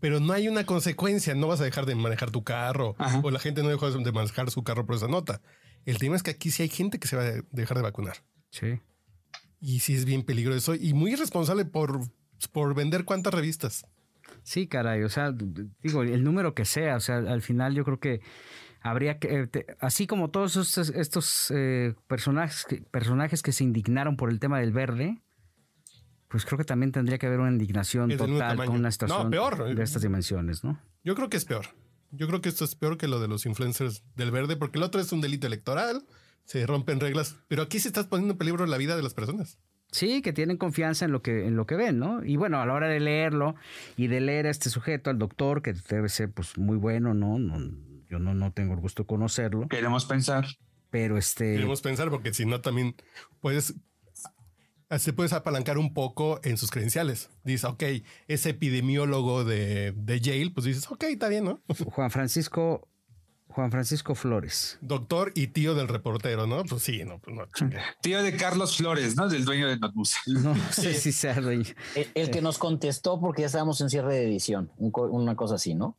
pero 0.00 0.18
no 0.18 0.32
hay 0.32 0.48
una 0.48 0.64
consecuencia. 0.64 1.34
No 1.34 1.46
vas 1.46 1.60
a 1.60 1.64
dejar 1.64 1.86
de 1.86 1.94
manejar 1.94 2.30
tu 2.30 2.42
carro 2.42 2.96
o 3.22 3.30
la 3.30 3.38
gente 3.38 3.62
no 3.62 3.68
dejó 3.68 3.90
de 3.90 4.12
manejar 4.12 4.50
su 4.50 4.64
carro 4.64 4.86
por 4.86 4.96
esa 4.96 5.08
nota. 5.08 5.40
El 5.84 5.98
tema 5.98 6.16
es 6.16 6.22
que 6.22 6.30
aquí 6.30 6.50
sí 6.50 6.62
hay 6.62 6.68
gente 6.68 6.98
que 6.98 7.08
se 7.08 7.16
va 7.16 7.22
a 7.22 7.32
dejar 7.50 7.76
de 7.76 7.82
vacunar. 7.82 8.16
Sí. 8.50 8.80
Y 9.60 9.80
sí 9.80 9.94
es 9.94 10.04
bien 10.04 10.22
peligroso 10.22 10.74
y 10.74 10.94
muy 10.94 11.12
irresponsable 11.12 11.64
por, 11.64 12.00
por 12.52 12.74
vender 12.74 13.04
cuántas 13.04 13.32
revistas. 13.34 13.86
Sí, 14.42 14.66
caray. 14.66 15.02
O 15.02 15.08
sea, 15.08 15.32
digo, 15.32 16.02
el 16.02 16.24
número 16.24 16.54
que 16.54 16.64
sea. 16.64 16.96
O 16.96 17.00
sea, 17.00 17.16
al 17.16 17.42
final 17.42 17.74
yo 17.74 17.84
creo 17.84 18.00
que 18.00 18.20
habría 18.80 19.18
que, 19.18 19.48
eh, 19.52 19.66
así 19.80 20.06
como 20.06 20.30
todos 20.30 20.56
estos, 20.56 20.90
estos 20.90 21.52
eh, 21.54 21.94
personajes, 22.06 22.66
personajes 22.90 23.42
que 23.42 23.52
se 23.52 23.64
indignaron 23.64 24.16
por 24.16 24.30
el 24.30 24.40
tema 24.40 24.60
del 24.60 24.72
verde, 24.72 25.20
pues 26.30 26.44
creo 26.44 26.58
que 26.58 26.64
también 26.64 26.92
tendría 26.92 27.18
que 27.18 27.26
haber 27.26 27.40
una 27.40 27.50
indignación 27.50 28.16
total 28.16 28.56
con 28.64 28.76
una 28.76 28.92
situación 28.92 29.30
de 29.30 29.82
estas 29.82 30.00
dimensiones, 30.00 30.62
¿no? 30.62 30.80
Yo 31.02 31.16
creo 31.16 31.28
que 31.28 31.36
es 31.36 31.44
peor. 31.44 31.66
Yo 32.12 32.28
creo 32.28 32.40
que 32.40 32.48
esto 32.48 32.64
es 32.64 32.76
peor 32.76 32.96
que 32.96 33.08
lo 33.08 33.18
de 33.18 33.26
los 33.26 33.46
influencers 33.46 34.04
del 34.14 34.30
verde, 34.30 34.56
porque 34.56 34.78
el 34.78 34.84
otro 34.84 35.00
es 35.00 35.10
un 35.10 35.20
delito 35.20 35.48
electoral, 35.48 36.06
se 36.44 36.64
rompen 36.66 37.00
reglas, 37.00 37.36
pero 37.48 37.62
aquí 37.62 37.80
se 37.80 37.88
está 37.88 38.08
poniendo 38.08 38.34
en 38.34 38.38
peligro 38.38 38.64
la 38.66 38.76
vida 38.76 38.94
de 38.94 39.02
las 39.02 39.12
personas. 39.12 39.58
Sí, 39.90 40.22
que 40.22 40.32
tienen 40.32 40.56
confianza 40.56 41.04
en 41.04 41.10
lo 41.10 41.20
que, 41.20 41.48
en 41.48 41.56
lo 41.56 41.66
que 41.66 41.74
ven, 41.74 41.98
¿no? 41.98 42.24
Y 42.24 42.36
bueno, 42.36 42.60
a 42.60 42.66
la 42.66 42.74
hora 42.74 42.86
de 42.86 43.00
leerlo 43.00 43.56
y 43.96 44.06
de 44.06 44.20
leer 44.20 44.46
a 44.46 44.50
este 44.50 44.70
sujeto, 44.70 45.10
al 45.10 45.18
doctor, 45.18 45.62
que 45.62 45.74
debe 45.88 46.08
ser 46.08 46.30
pues 46.30 46.56
muy 46.56 46.76
bueno, 46.76 47.12
¿no? 47.12 47.38
yo 48.08 48.20
no, 48.20 48.34
no 48.34 48.52
tengo 48.52 48.74
el 48.74 48.80
gusto 48.80 49.02
de 49.02 49.08
conocerlo. 49.08 49.66
Queremos 49.68 50.04
pensar. 50.04 50.46
Pero 50.90 51.18
este. 51.18 51.54
Queremos 51.54 51.80
pensar, 51.82 52.10
porque 52.10 52.32
si 52.34 52.46
no, 52.46 52.60
también 52.60 52.94
puedes 53.40 53.74
se 54.98 55.12
puedes 55.12 55.32
apalancar 55.32 55.78
un 55.78 55.94
poco 55.94 56.40
en 56.42 56.56
sus 56.56 56.70
credenciales. 56.70 57.30
Dice, 57.44 57.66
ok, 57.66 57.82
es 58.28 58.46
epidemiólogo 58.46 59.44
de, 59.44 59.92
de 59.92 60.20
Yale, 60.20 60.50
pues 60.50 60.66
dices, 60.66 60.90
ok, 60.90 61.04
está 61.04 61.28
bien, 61.28 61.44
¿no? 61.44 61.60
Juan 61.94 62.10
Francisco, 62.10 62.88
Juan 63.48 63.70
Francisco 63.70 64.14
Flores. 64.14 64.78
Doctor 64.80 65.32
y 65.34 65.48
tío 65.48 65.74
del 65.74 65.88
reportero, 65.88 66.46
¿no? 66.46 66.64
Pues 66.64 66.82
sí, 66.82 67.04
no, 67.04 67.18
pues 67.20 67.36
no. 67.36 67.46
Tío 68.02 68.22
de 68.22 68.36
Carlos 68.36 68.76
Flores, 68.76 69.16
¿no? 69.16 69.28
Del 69.28 69.44
dueño 69.44 69.68
de 69.68 69.78
Notbus. 69.78 70.16
No 70.26 70.54
sé 70.72 70.94
si 70.94 71.12
sea 71.12 71.40
dueño. 71.40 71.64
El, 72.14 72.30
que 72.30 72.42
nos 72.42 72.58
contestó 72.58 73.20
porque 73.20 73.42
ya 73.42 73.46
estábamos 73.46 73.80
en 73.80 73.90
cierre 73.90 74.14
de 74.14 74.24
edición, 74.24 74.70
una 74.78 75.36
cosa 75.36 75.56
así, 75.56 75.74
¿no? 75.74 75.96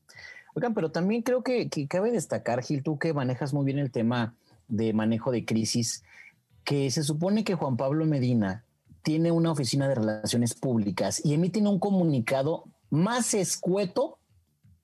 Oigan, 0.53 0.73
pero 0.73 0.91
también 0.91 1.21
creo 1.21 1.43
que, 1.43 1.69
que 1.69 1.87
cabe 1.87 2.11
destacar, 2.11 2.61
Gil, 2.61 2.83
tú 2.83 2.99
que 2.99 3.13
manejas 3.13 3.53
muy 3.53 3.63
bien 3.63 3.79
el 3.79 3.91
tema 3.91 4.35
de 4.67 4.91
manejo 4.93 5.31
de 5.31 5.45
crisis, 5.45 6.03
que 6.65 6.91
se 6.91 7.03
supone 7.03 7.45
que 7.45 7.55
Juan 7.55 7.77
Pablo 7.77 8.05
Medina 8.05 8.65
tiene 9.03 9.31
una 9.31 9.51
oficina 9.51 9.87
de 9.87 9.95
relaciones 9.95 10.53
públicas 10.53 11.23
y 11.23 11.33
emiten 11.33 11.67
un 11.67 11.79
comunicado 11.79 12.65
más 12.89 13.33
escueto 13.33 14.19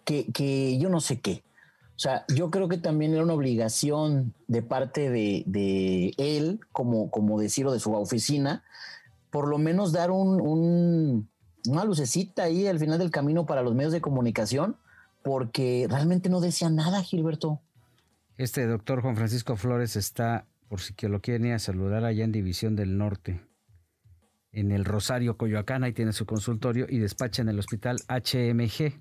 que, 0.05 0.77
yo 0.79 0.89
no 0.89 1.01
sé 1.01 1.19
qué. 1.19 1.43
O 1.95 1.99
sea, 1.99 2.25
yo 2.33 2.49
creo 2.49 2.69
que 2.69 2.77
también 2.77 3.13
era 3.13 3.23
una 3.23 3.33
obligación 3.33 4.33
de 4.47 4.61
parte 4.61 5.09
de, 5.09 6.13
él, 6.17 6.61
como, 6.71 7.11
como 7.11 7.39
decirlo, 7.39 7.73
de 7.73 7.79
su 7.79 7.93
oficina, 7.93 8.63
por 9.31 9.47
lo 9.47 9.57
menos 9.57 9.91
dar 9.91 10.11
un, 10.11 11.27
una 11.67 11.83
lucecita 11.83 12.43
ahí 12.43 12.67
al 12.67 12.79
final 12.79 12.99
del 12.99 13.11
camino 13.11 13.45
para 13.45 13.63
los 13.63 13.75
medios 13.75 13.91
de 13.91 13.99
comunicación, 13.99 14.77
porque 15.23 15.87
realmente 15.89 16.29
no 16.29 16.39
decía 16.39 16.69
nada, 16.69 17.03
Gilberto. 17.03 17.59
Este 18.37 18.65
doctor 18.65 19.01
Juan 19.01 19.17
Francisco 19.17 19.57
Flores 19.57 19.95
está, 19.95 20.45
por 20.69 20.79
si 20.79 20.93
que 20.93 21.09
lo 21.09 21.21
quieren 21.21 21.47
ir 21.47 21.53
a 21.53 21.59
saludar 21.59 22.05
allá 22.05 22.23
en 22.23 22.31
División 22.31 22.75
del 22.75 22.97
Norte 22.97 23.41
en 24.57 24.71
el 24.71 24.85
Rosario 24.85 25.37
Coyoacán, 25.37 25.83
ahí 25.83 25.93
tiene 25.93 26.13
su 26.13 26.25
consultorio 26.25 26.87
y 26.89 26.97
despacha 26.97 27.43
en 27.43 27.49
el 27.49 27.59
hospital 27.59 27.97
HMG. 28.09 28.99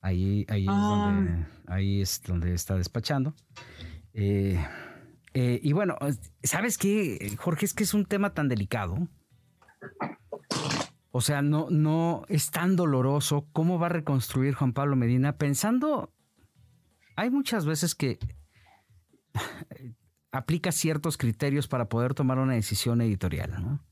Ahí, 0.00 0.46
ahí, 0.48 0.62
es, 0.62 0.68
ah. 0.70 1.12
donde, 1.12 1.46
ahí 1.66 2.00
es 2.00 2.22
donde 2.22 2.54
está 2.54 2.76
despachando. 2.76 3.34
Eh, 4.14 4.64
eh, 5.34 5.58
y 5.64 5.72
bueno, 5.72 5.96
¿sabes 6.44 6.78
qué, 6.78 7.34
Jorge? 7.38 7.66
Es 7.66 7.74
que 7.74 7.82
es 7.82 7.92
un 7.92 8.04
tema 8.04 8.34
tan 8.34 8.46
delicado. 8.46 9.08
O 11.10 11.22
sea, 11.22 11.42
no, 11.42 11.66
no 11.70 12.22
es 12.28 12.52
tan 12.52 12.76
doloroso. 12.76 13.48
¿Cómo 13.52 13.80
va 13.80 13.86
a 13.86 13.90
reconstruir 13.90 14.54
Juan 14.54 14.74
Pablo 14.74 14.94
Medina? 14.94 15.38
Pensando, 15.38 16.14
hay 17.16 17.30
muchas 17.30 17.66
veces 17.66 17.96
que 17.96 18.20
aplica 20.30 20.70
ciertos 20.70 21.18
criterios 21.18 21.66
para 21.66 21.88
poder 21.88 22.14
tomar 22.14 22.38
una 22.38 22.54
decisión 22.54 23.00
editorial, 23.00 23.60
¿no? 23.60 23.87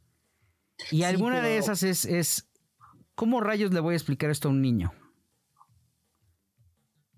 Y 0.90 1.02
alguna 1.02 1.40
de 1.40 1.58
esas 1.58 1.82
es, 1.82 2.04
es, 2.04 2.48
¿cómo 3.14 3.40
rayos 3.40 3.72
le 3.72 3.80
voy 3.80 3.94
a 3.94 3.96
explicar 3.96 4.30
esto 4.30 4.48
a 4.48 4.50
un 4.50 4.62
niño? 4.62 4.92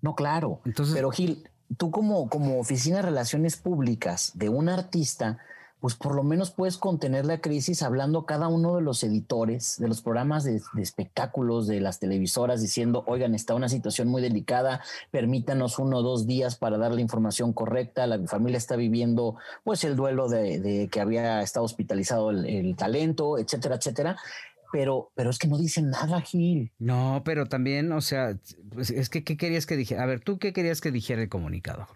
No, 0.01 0.15
claro. 0.15 0.61
Entonces, 0.65 0.95
pero 0.95 1.11
Gil, 1.11 1.49
tú 1.77 1.91
como, 1.91 2.29
como 2.29 2.59
oficina 2.59 2.97
de 2.97 3.03
relaciones 3.03 3.57
públicas 3.57 4.31
de 4.35 4.49
un 4.49 4.69
artista, 4.69 5.39
pues 5.79 5.95
por 5.95 6.15
lo 6.15 6.23
menos 6.23 6.51
puedes 6.51 6.77
contener 6.77 7.25
la 7.25 7.39
crisis 7.39 7.81
hablando 7.83 8.25
cada 8.25 8.47
uno 8.47 8.75
de 8.75 8.81
los 8.81 9.03
editores 9.03 9.77
de 9.77 9.87
los 9.87 10.01
programas 10.01 10.43
de, 10.43 10.61
espectáculos 10.77 11.67
de 11.67 11.79
las 11.79 11.99
televisoras 11.99 12.61
diciendo, 12.61 13.03
oigan, 13.07 13.33
está 13.33 13.55
una 13.55 13.69
situación 13.69 14.09
muy 14.09 14.21
delicada, 14.21 14.81
permítanos 15.11 15.79
uno 15.79 15.97
o 15.97 16.01
dos 16.01 16.27
días 16.27 16.55
para 16.55 16.77
dar 16.77 16.91
la 16.91 17.01
información 17.01 17.53
correcta, 17.53 18.07
la 18.07 18.19
familia 18.27 18.57
está 18.57 18.75
viviendo 18.75 19.37
pues 19.63 19.83
el 19.83 19.95
duelo 19.95 20.27
de, 20.27 20.89
que 20.91 20.99
había 20.99 21.41
estado 21.41 21.65
hospitalizado 21.65 22.31
el, 22.31 22.75
talento, 22.75 23.37
etcétera, 23.37 23.75
etcétera. 23.75 24.17
Pero, 24.71 25.11
pero 25.15 25.31
es 25.31 25.39
que 25.39 25.47
no 25.47 25.57
dicen 25.57 25.89
nada, 25.89 26.21
Gil. 26.21 26.71
No, 26.77 27.23
pero 27.25 27.47
también, 27.47 27.91
o 27.91 28.01
sea, 28.01 28.37
pues 28.71 28.91
es 28.91 29.09
que, 29.09 29.23
¿qué 29.23 29.35
querías 29.35 29.65
que 29.65 29.75
dijera? 29.75 30.03
A 30.03 30.05
ver, 30.05 30.19
¿tú 30.19 30.37
qué 30.37 30.53
querías 30.53 30.79
que 30.79 30.91
dijera 30.91 31.23
el 31.23 31.29
comunicador? 31.29 31.87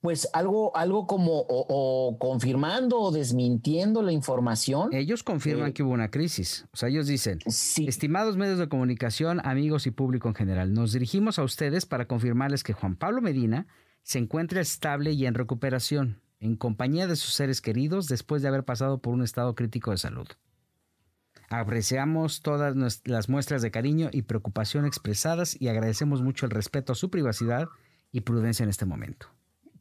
Pues 0.00 0.28
algo, 0.32 0.76
algo 0.76 1.06
como 1.06 1.44
o, 1.48 2.16
confirmando 2.18 2.98
o 2.98 3.12
desmintiendo 3.12 4.02
la 4.02 4.12
información. 4.12 4.92
Ellos 4.92 5.22
confirman 5.22 5.70
eh, 5.70 5.72
que 5.74 5.82
hubo 5.82 5.92
una 5.92 6.10
crisis. 6.10 6.66
O 6.72 6.76
sea, 6.76 6.88
ellos 6.88 7.06
dicen, 7.06 7.38
estimados 7.46 8.36
medios 8.36 8.58
de 8.58 8.68
comunicación, 8.68 9.40
amigos 9.44 9.86
y 9.86 9.90
público 9.90 10.28
en 10.28 10.34
general, 10.34 10.72
nos 10.72 10.92
dirigimos 10.92 11.38
a 11.38 11.44
ustedes 11.44 11.86
para 11.86 12.06
confirmarles 12.06 12.64
que 12.64 12.72
Juan 12.72 12.96
Pablo 12.96 13.20
Medina 13.20 13.66
se 14.02 14.18
encuentra 14.18 14.60
estable 14.60 15.12
y 15.12 15.26
en 15.26 15.34
recuperación, 15.34 16.20
en 16.40 16.56
compañía 16.56 17.06
de 17.06 17.16
sus 17.16 17.34
seres 17.34 17.60
queridos 17.60 18.08
después 18.08 18.42
de 18.42 18.48
haber 18.48 18.64
pasado 18.64 18.98
por 18.98 19.14
un 19.14 19.22
estado 19.22 19.54
crítico 19.54 19.90
de 19.90 19.98
salud. 19.98 20.26
Apreciamos 21.48 22.40
todas 22.40 23.02
las 23.04 23.28
muestras 23.28 23.60
de 23.60 23.70
cariño 23.70 24.08
y 24.10 24.22
preocupación 24.22 24.86
expresadas 24.86 25.60
y 25.60 25.68
agradecemos 25.68 26.22
mucho 26.22 26.46
el 26.46 26.50
respeto 26.50 26.92
a 26.92 26.96
su 26.96 27.10
privacidad 27.10 27.68
y 28.10 28.22
prudencia 28.22 28.64
en 28.64 28.70
este 28.70 28.86
momento. 28.86 29.28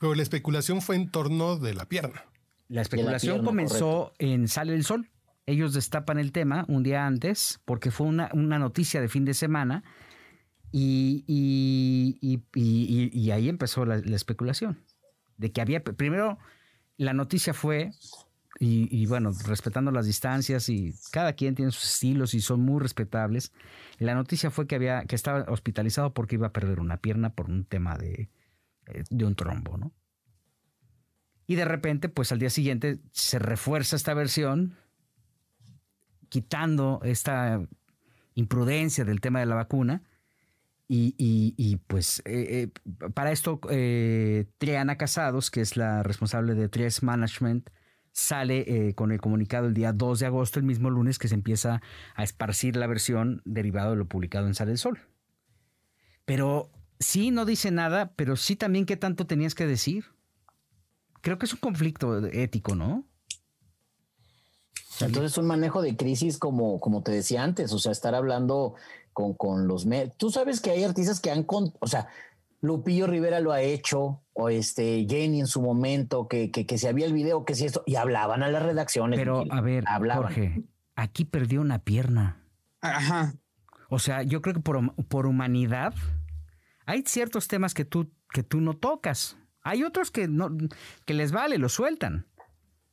Pero 0.02 0.16
la 0.16 0.24
especulación 0.24 0.82
fue 0.82 0.96
en 0.96 1.12
torno 1.12 1.58
de 1.58 1.76
la 1.76 1.86
pierna. 1.86 2.26
La 2.70 2.82
especulación 2.82 3.46
comenzó 3.46 4.14
en 4.18 4.48
Sale 4.48 4.74
el 4.74 4.84
Sol. 4.84 5.08
Ellos 5.46 5.76
destapan 5.76 6.18
el 6.18 6.32
tema 6.32 6.66
un 6.68 6.82
día 6.82 7.06
antes 7.06 7.62
porque 7.66 7.92
fue 7.92 8.08
una, 8.08 8.30
noticia 8.34 9.00
de 9.00 9.08
fin 9.08 9.26
de 9.26 9.36
semana 9.36 9.84
y, 10.72 11.24
y, 11.28 13.30
ahí 13.30 13.48
empezó 13.48 13.86
la, 13.86 13.98
especulación. 13.98 14.84
De 15.38 15.52
que 15.52 15.62
había, 15.62 15.84
primero, 15.84 16.40
la 16.98 17.14
noticia 17.14 17.54
fue 17.54 17.92
y, 18.58 19.06
bueno, 19.06 19.32
respetando 19.46 19.92
las 19.92 20.08
distancias 20.08 20.68
y 20.70 20.96
cada 21.12 21.34
quien 21.34 21.54
tiene 21.54 21.72
sus 21.72 21.84
estilos 21.84 22.34
y 22.34 22.42
son 22.42 22.62
muy 22.62 22.82
respetables. 22.82 23.54
la 24.00 24.16
noticia 24.16 24.50
fue 24.50 24.66
que 24.66 24.74
había 24.74 25.06
que 25.06 25.16
estaba 25.16 25.46
hospitalizado 25.48 26.12
porque 26.12 26.38
iba 26.38 26.48
a 26.48 26.54
perder 26.54 26.80
una 26.80 26.98
pierna 26.98 27.36
por 27.36 27.52
un 27.52 27.66
tema 27.66 28.00
de, 28.00 28.32
de 29.10 29.26
un 29.26 29.36
trombo, 29.36 29.78
¿no? 29.78 29.94
Y 31.48 31.56
de 31.56 31.66
repente, 31.66 32.08
pues 32.08 32.32
al 32.32 32.40
día 32.40 32.50
siguiente 32.50 33.00
se 33.12 33.38
refuerza 33.40 33.96
esta 33.96 34.14
versión, 34.14 34.78
quitando 36.30 37.02
esta 37.04 37.62
imprudencia 38.36 39.04
del 39.04 39.20
tema 39.20 39.40
de 39.40 39.46
la 39.48 39.56
vacuna. 39.56 40.04
Y, 40.94 41.78
pues 41.88 42.22
eh, 42.26 42.70
eh, 42.86 43.10
para 43.14 43.32
esto, 43.32 43.60
Triana 44.58 44.98
Casados, 44.98 45.50
que 45.50 45.62
es 45.62 45.78
la 45.78 46.04
responsable 46.04 46.54
de 46.54 46.68
Tres 46.68 47.02
Management, 47.02 47.70
sale 48.12 48.66
eh, 48.68 48.94
con 48.94 49.12
el 49.12 49.22
comunicado 49.22 49.68
el 49.68 49.74
día 49.74 49.94
2 49.94 50.20
de 50.20 50.26
agosto, 50.26 50.60
el 50.60 50.66
mismo 50.66 50.90
lunes 50.90 51.18
que 51.18 51.28
se 51.28 51.36
empieza 51.36 51.82
a 52.16 52.24
esparcir 52.24 52.76
la 52.76 52.88
versión 52.88 53.42
derivada 53.46 53.92
de 53.92 53.96
lo 53.96 54.06
publicado 54.06 54.48
en 54.48 54.54
Sale 54.54 54.72
el 54.72 54.78
Sol. 54.78 55.00
Pero 56.26 56.72
sí, 57.02 57.32
no 57.32 57.46
dice 57.46 57.72
nada, 57.72 58.14
pero 58.16 58.38
sí 58.38 58.56
también 58.56 58.86
qué 58.86 58.96
tanto 58.96 59.28
tenías 59.28 59.56
que 59.56 59.68
decir. 59.68 60.06
Creo 61.22 61.38
que 61.38 61.46
es 61.46 61.54
un 61.54 61.60
conflicto 61.60 62.26
ético, 62.28 62.76
¿no? 62.76 63.06
Entonces 65.00 65.38
un 65.38 65.48
manejo 65.48 65.82
de 65.82 65.98
crisis 65.98 66.38
como, 66.38 66.80
como 66.80 67.02
te 67.04 67.12
decía 67.12 67.44
antes, 67.44 67.74
o 67.74 67.80
sea, 67.80 67.92
estar 67.92 68.16
hablando 68.16 68.76
con, 69.14 69.34
con 69.34 69.68
los... 69.68 69.88
Tú 70.18 70.30
sabes 70.30 70.62
que 70.62 70.72
hay 70.72 70.84
artistas 70.84 71.20
que 71.20 71.32
han... 71.32 71.46
o 71.48 71.88
sea, 71.88 72.08
Lupillo 72.62 73.08
Rivera 73.08 73.40
lo 73.40 73.52
ha 73.52 73.62
hecho, 73.62 74.22
o 74.34 74.50
este 74.50 75.08
Jenny 75.10 75.40
en 75.40 75.48
su 75.48 75.62
momento, 75.62 76.28
que, 76.28 76.52
que, 76.52 76.68
que 76.68 76.78
se 76.78 76.88
había 76.88 77.08
el 77.08 77.14
video, 77.14 77.44
que 77.44 77.56
si 77.56 77.66
esto, 77.66 77.84
y 77.88 77.96
hablaban 77.96 78.44
a 78.44 78.50
las 78.50 78.62
redacciones. 78.62 79.20
Pero 79.20 79.44
a 79.50 79.62
ver, 79.62 79.84
Jorge, 79.88 80.64
aquí 80.96 81.26
perdió 81.26 81.62
una 81.62 81.80
pierna. 81.80 82.44
Ajá. 82.82 83.34
O 83.90 83.98
sea, 83.98 84.22
yo 84.22 84.42
creo 84.44 84.54
que 84.54 84.62
por, 84.62 84.94
por 85.08 85.26
humanidad 85.26 85.96
hay 86.86 87.04
ciertos 87.06 87.48
temas 87.48 87.74
que 87.74 87.86
tú, 87.86 88.12
que 88.32 88.44
tú 88.44 88.62
no 88.62 88.74
tocas. 88.74 89.38
Hay 89.62 89.84
otros 89.84 90.12
que, 90.12 90.28
no, 90.28 90.50
que 91.06 91.14
les 91.14 91.32
vale, 91.32 91.58
lo 91.58 91.70
sueltan. 91.70 92.28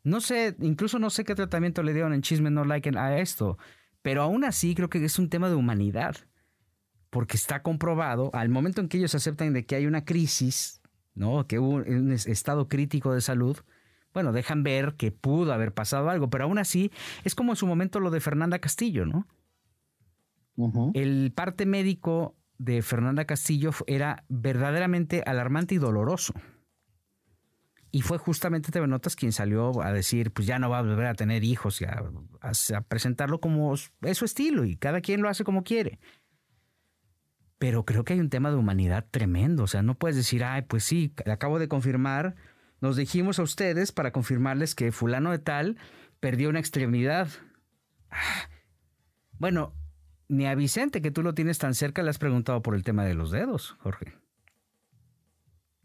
No 0.03 0.21
sé, 0.21 0.57
incluso 0.61 0.99
no 0.99 1.11
sé 1.11 1.25
qué 1.25 1.35
tratamiento 1.35 1.83
le 1.83 1.93
dieron 1.93 2.13
en 2.13 2.23
Chisme 2.23 2.51
No 2.51 2.65
Like 2.65 2.97
a 2.97 3.19
esto, 3.19 3.59
pero 4.03 4.23
aún 4.23 4.45
así 4.45 4.75
creo 4.75 4.89
que 4.89 5.05
es 5.05 5.19
un 5.19 5.29
tema 5.29 5.49
de 5.49 5.55
humanidad 5.55 6.17
porque 7.11 7.37
está 7.37 7.63
comprobado, 7.63 8.31
al 8.35 8.49
momento 8.49 8.81
en 8.81 8.89
que 8.89 8.99
ellos 8.99 9.15
aceptan 9.15 9.53
de 9.53 9.65
que 9.65 9.77
hay 9.77 9.87
una 9.87 10.05
crisis, 10.05 10.83
¿no? 11.15 11.47
que 11.47 11.59
hubo 11.59 11.77
un 11.77 12.13
estado 12.13 12.69
crítico 12.69 13.15
de 13.15 13.21
salud, 13.21 13.57
bueno, 14.13 14.33
dejan 14.33 14.63
ver 14.63 14.95
que 14.95 15.11
pudo 15.11 15.53
haber 15.53 15.73
pasado 15.73 16.11
algo, 16.11 16.29
pero 16.31 16.45
aún 16.45 16.59
así 16.59 16.91
es 17.25 17.35
como 17.35 17.53
en 17.53 17.57
su 17.57 17.67
momento 17.67 18.01
lo 18.01 18.11
de 18.11 18.21
Fernanda 18.21 18.59
Castillo, 18.59 19.07
¿no? 19.07 19.27
El 20.95 21.33
parte 21.37 21.67
médico 21.67 22.35
de 22.59 22.83
Fernanda 22.83 23.25
Castillo 23.25 23.71
era 23.87 24.25
verdaderamente 24.29 25.23
alarmante 25.27 25.75
y 25.75 25.79
doloroso. 25.79 26.35
Y 27.91 28.03
fue 28.03 28.19
justamente 28.19 28.71
TV 28.71 28.87
Notas 28.87 29.17
quien 29.17 29.33
salió 29.33 29.83
a 29.83 29.93
decir, 29.93 30.31
pues 30.31 30.47
ya 30.47 30.59
no 30.59 30.69
va 30.69 30.79
a 30.79 30.83
volver 30.83 31.07
a 31.07 31.15
tener 31.15 31.43
hijos 31.43 31.81
y 31.81 31.87
a, 31.87 32.81
presentarlo 32.83 33.41
como 33.41 33.73
es 33.75 34.19
su 34.19 34.25
estilo 34.27 34.65
y 34.65 34.77
cada 34.77 35.01
quien 35.01 35.23
lo 35.23 35.29
hace 35.29 35.45
como 35.45 35.65
quiere 35.65 35.99
pero 37.59 37.85
creo 37.85 38.05
que 38.05 38.13
hay 38.13 38.21
un 38.21 38.31
tema 38.31 38.51
de 38.51 38.57
humanidad 38.57 39.07
tremendo. 39.11 39.65
O 39.65 39.67
sea, 39.67 39.83
no 39.83 39.99
puedes 39.99 40.17
decir, 40.17 40.45
ay, 40.45 40.63
pues 40.63 40.85
sí, 40.85 41.13
acabo 41.27 41.59
de 41.59 41.69
confirmar, 41.69 42.37
nos 42.81 42.97
dijimos 42.97 43.39
a 43.39 43.43
ustedes 43.43 43.93
para 43.93 44.13
confirmarles 44.13 44.75
que 44.75 44.93
fulano 44.93 45.33
de 45.33 45.41
tal 45.41 45.77
perdió 46.21 46.49
una 46.49 46.61
extremidad. 46.61 47.29
Bueno, 49.41 49.73
ni 50.29 50.47
a 50.47 50.55
Vicente, 50.55 51.03
que 51.03 51.11
tú 51.11 51.23
lo 51.23 51.35
tienes 51.35 51.59
tan 51.59 51.75
cerca, 51.75 52.03
le 52.03 52.11
has 52.11 52.19
preguntado 52.19 52.63
por 52.63 52.75
el 52.75 52.85
tema 52.85 53.05
de 53.05 53.15
los 53.15 53.31
dedos, 53.31 53.77
Jorge. 53.81 54.15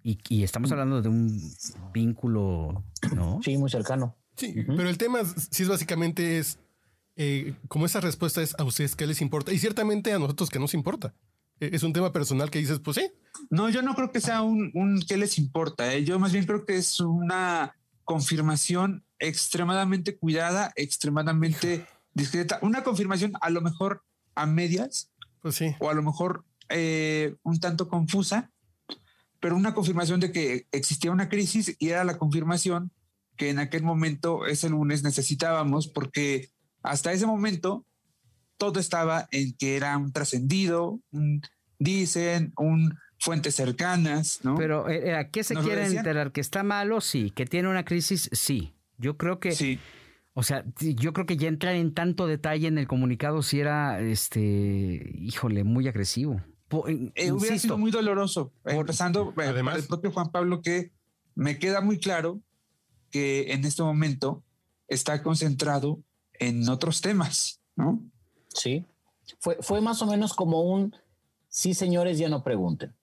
Y, 0.03 0.43
estamos 0.43 0.69
mm. 0.69 0.73
hablando 0.73 1.01
de 1.01 1.07
un 1.07 1.55
vínculo, 1.93 2.83
¿no? 3.15 3.39
Sí, 3.41 3.57
muy 3.57 3.69
cercano. 3.69 4.17
Sí, 4.35 4.53
pero 4.67 4.89
el 4.89 4.97
tema 4.97 5.19
sí 5.23 5.63
es 5.63 5.69
básicamente 5.69 6.39
es, 6.39 6.59
eh, 7.15 7.55
como 7.69 7.85
esa 7.85 8.01
respuesta 8.01 8.41
es 8.41 8.53
a 8.59 8.63
ustedes 8.63 8.95
qué 8.95 9.07
les 9.07 9.21
importa 9.21 9.53
y 9.53 9.59
ciertamente 9.59 10.11
a 10.11 10.19
nosotros 10.19 10.49
que 10.49 10.59
nos 10.59 10.73
importa. 10.73 11.13
E-, 11.61 11.69
es 11.73 11.83
un 11.83 11.93
tema 11.93 12.11
personal 12.11 12.51
que 12.51 12.59
dices, 12.59 12.79
pues 12.79 12.97
sí. 12.97 13.11
No, 13.49 13.69
yo 13.69 13.81
no 13.81 13.95
creo 13.95 14.11
que 14.11 14.19
sea 14.19 14.41
un, 14.41 14.71
un 14.73 15.01
qué 15.07 15.15
les 15.15 15.37
importa. 15.37 15.93
¿eh? 15.93 16.03
Yo 16.03 16.19
más 16.19 16.33
bien 16.33 16.45
creo 16.45 16.65
que 16.65 16.75
es 16.75 16.99
una 16.99 17.77
confirmación 18.03 19.05
extremadamente 19.19 20.17
cuidada, 20.17 20.73
extremadamente 20.75 21.85
discreta. 22.13 22.59
Una 22.61 22.83
confirmación 22.83 23.33
a 23.39 23.49
lo 23.49 23.61
mejor 23.61 24.03
a 24.35 24.45
medias. 24.45 25.11
Pues 25.41 25.55
sí. 25.55 25.75
O 25.79 25.89
a 25.89 25.93
lo 25.93 26.03
mejor 26.03 26.45
eh, 26.69 27.35
un 27.43 27.59
tanto 27.59 27.87
confusa, 27.87 28.51
pero 29.39 29.55
una 29.55 29.73
confirmación 29.73 30.19
de 30.19 30.31
que 30.31 30.67
existía 30.71 31.11
una 31.11 31.29
crisis 31.29 31.75
y 31.79 31.89
era 31.89 32.03
la 32.03 32.17
confirmación 32.17 32.91
que 33.35 33.49
en 33.49 33.59
aquel 33.59 33.83
momento, 33.83 34.45
ese 34.45 34.69
lunes, 34.69 35.03
necesitábamos, 35.03 35.87
porque 35.87 36.49
hasta 36.81 37.11
ese 37.11 37.25
momento 37.25 37.85
todo 38.57 38.79
estaba 38.79 39.27
en 39.31 39.55
que 39.57 39.75
era 39.75 39.97
un 39.97 40.13
trascendido, 40.13 40.99
dicen, 41.79 42.53
un 42.57 42.97
fuentes 43.19 43.55
cercanas, 43.55 44.39
¿no? 44.43 44.55
Pero 44.55 44.89
eh, 44.89 45.15
¿a 45.15 45.29
qué 45.29 45.43
se 45.43 45.55
quiere 45.55 45.85
enterar? 45.85 46.31
¿Que 46.31 46.41
está 46.41 46.63
malo? 46.63 47.01
Sí. 47.01 47.31
¿Que 47.31 47.45
tiene 47.45 47.69
una 47.69 47.85
crisis? 47.85 48.29
Sí. 48.33 48.73
Yo 48.97 49.17
creo 49.17 49.39
que... 49.39 49.53
Sí. 49.53 49.79
O 50.35 50.41
sea, 50.41 50.65
yo 50.79 51.13
creo 51.13 51.25
que 51.25 51.37
ya 51.37 51.47
entrar 51.47 51.75
en 51.75 51.93
tanto 51.93 52.25
detalle 52.25 52.67
en 52.67 52.77
el 52.77 52.87
comunicado 52.87 53.43
si 53.43 53.59
era, 53.59 54.01
este, 54.01 55.11
híjole, 55.15 55.63
muy 55.63 55.87
agresivo. 55.87 56.41
Eh, 56.87 57.31
hubiera 57.31 57.59
sido 57.59 57.77
muy 57.77 57.91
doloroso. 57.91 58.51
empezando, 58.65 59.33
eh, 59.37 59.43
además, 59.47 59.77
el 59.77 59.83
propio 59.83 60.11
Juan 60.11 60.31
Pablo, 60.31 60.61
que 60.61 60.91
me 61.35 61.59
queda 61.59 61.81
muy 61.81 61.99
claro 61.99 62.41
que 63.11 63.53
en 63.53 63.63
este 63.63 63.83
momento 63.83 64.43
está 64.87 65.21
concentrado 65.21 65.99
en 66.33 66.67
otros 66.67 67.01
temas, 67.01 67.61
¿no? 67.75 68.01
Sí. 68.47 68.85
Fue, 69.39 69.57
fue 69.61 69.81
más 69.81 70.01
o 70.01 70.07
menos 70.07 70.33
como 70.33 70.61
un 70.61 70.95
sí, 71.47 71.75
señores, 71.75 72.17
ya 72.17 72.27
no 72.27 72.43
pregunten. 72.43 72.93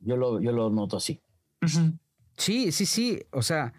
Yo 0.00 0.16
lo, 0.16 0.40
yo 0.40 0.50
lo 0.52 0.70
noto 0.70 0.96
así. 0.96 1.20
Sí, 2.36 2.72
sí, 2.72 2.86
sí. 2.86 3.22
O 3.30 3.42
sea. 3.42 3.72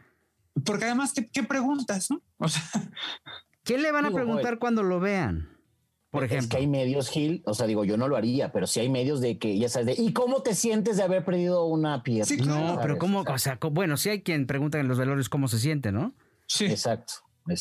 Porque 0.66 0.86
además, 0.86 1.14
¿qué, 1.32 1.44
preguntas, 1.44 2.10
no? 2.12 2.22
O 2.38 2.48
sea. 2.48 2.64
¿Qué 3.64 3.78
le 3.78 3.92
van 3.92 4.06
a 4.06 4.12
preguntar 4.12 4.58
cuando 4.58 4.84
lo 4.84 5.00
vean? 5.00 5.50
Por 6.10 6.24
ejemplo. 6.24 6.46
Es 6.46 6.50
que 6.50 6.58
hay 6.58 6.68
medios, 6.68 7.10
Gil, 7.10 7.44
o 7.46 7.54
sea, 7.54 7.68
digo, 7.68 7.86
yo 7.86 7.96
no 7.96 8.08
lo 8.08 8.16
haría, 8.16 8.52
pero 8.52 8.66
sí 8.66 8.80
hay 8.80 8.90
medios 8.90 9.22
de 9.22 9.38
que, 9.38 9.60
ya 9.60 9.70
sabes, 9.70 9.98
de, 9.98 10.04
¿y 10.04 10.12
cómo 10.12 10.42
te 10.42 10.56
sientes 10.56 10.98
de 10.98 11.04
haber 11.04 11.24
perdido 11.24 11.66
una 11.66 12.02
pierna? 12.02 12.46
No, 12.46 12.80
pero 12.82 12.98
¿cómo? 12.98 13.22
O 13.22 13.38
sea, 13.38 13.60
bueno, 13.72 13.96
sí 13.96 14.10
hay 14.10 14.24
quien 14.24 14.48
pregunta 14.48 14.80
en 14.80 14.88
los 14.88 14.98
velorios 14.98 15.30
cómo 15.30 15.48
se 15.48 15.60
siente, 15.60 15.92
¿no? 15.92 16.16
Sí. 16.48 16.66
Exacto. 16.66 17.14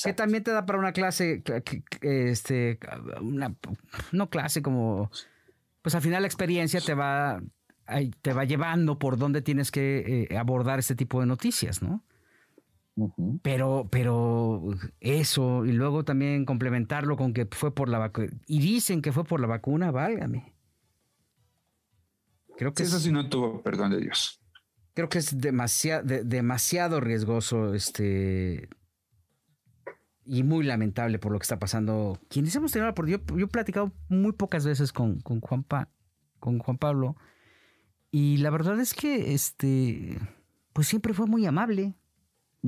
Que 0.04 0.12
también 0.12 0.42
te 0.42 0.50
da 0.50 0.66
para 0.66 0.78
una 0.78 0.92
clase, 0.92 1.42
este, 2.02 2.78
una, 3.20 3.54
no 4.12 4.28
clase 4.28 4.60
como, 4.60 5.10
pues 5.82 5.94
al 5.94 6.02
final 6.02 6.22
la 6.22 6.28
experiencia 6.28 6.80
te 6.80 6.94
va, 6.94 7.40
te 8.20 8.32
va 8.32 8.44
llevando 8.44 8.98
por 8.98 9.16
dónde 9.16 9.40
tienes 9.40 9.70
que 9.70 10.26
eh, 10.30 10.36
abordar 10.36 10.78
este 10.78 10.94
tipo 10.94 11.20
de 11.20 11.26
noticias, 11.26 11.82
¿no? 11.82 12.04
Pero, 13.42 13.88
pero 13.90 14.70
eso, 15.00 15.64
y 15.64 15.72
luego 15.72 16.04
también 16.04 16.44
complementarlo 16.44 17.16
con 17.16 17.32
que 17.32 17.46
fue 17.46 17.74
por 17.74 17.88
la 17.88 17.98
vacuna, 17.98 18.28
y 18.46 18.58
dicen 18.60 19.02
que 19.02 19.12
fue 19.12 19.24
por 19.24 19.40
la 19.40 19.46
vacuna, 19.46 19.90
válgame. 19.90 20.54
Creo 22.56 22.72
que 22.72 22.82
eso 22.82 22.98
sí 22.98 23.12
no 23.12 23.28
tuvo 23.28 23.62
perdón 23.62 23.92
de 23.92 24.00
Dios. 24.00 24.40
Creo 24.94 25.08
que 25.08 25.18
es 25.18 25.38
demasiado, 25.38 26.02
demasiado 26.24 27.00
riesgoso 27.00 27.72
este 27.72 28.68
y 30.24 30.42
muy 30.42 30.64
lamentable 30.64 31.20
por 31.20 31.30
lo 31.30 31.38
que 31.38 31.44
está 31.44 31.60
pasando. 31.60 32.18
Quienes 32.28 32.54
hemos 32.56 32.72
tenido 32.72 32.92
por 32.94 33.06
yo, 33.06 33.18
yo 33.28 33.46
he 33.46 33.48
platicado 33.48 33.92
muy 34.08 34.32
pocas 34.32 34.66
veces 34.66 34.92
con, 34.92 35.20
con, 35.20 35.40
Juan 35.40 35.64
con 36.40 36.58
Juan 36.58 36.78
Pablo 36.78 37.16
y 38.10 38.38
la 38.38 38.50
verdad 38.50 38.80
es 38.80 38.92
que 38.92 39.34
este 39.34 40.18
pues 40.72 40.86
siempre 40.88 41.14
fue 41.14 41.26
muy 41.26 41.46
amable. 41.46 41.94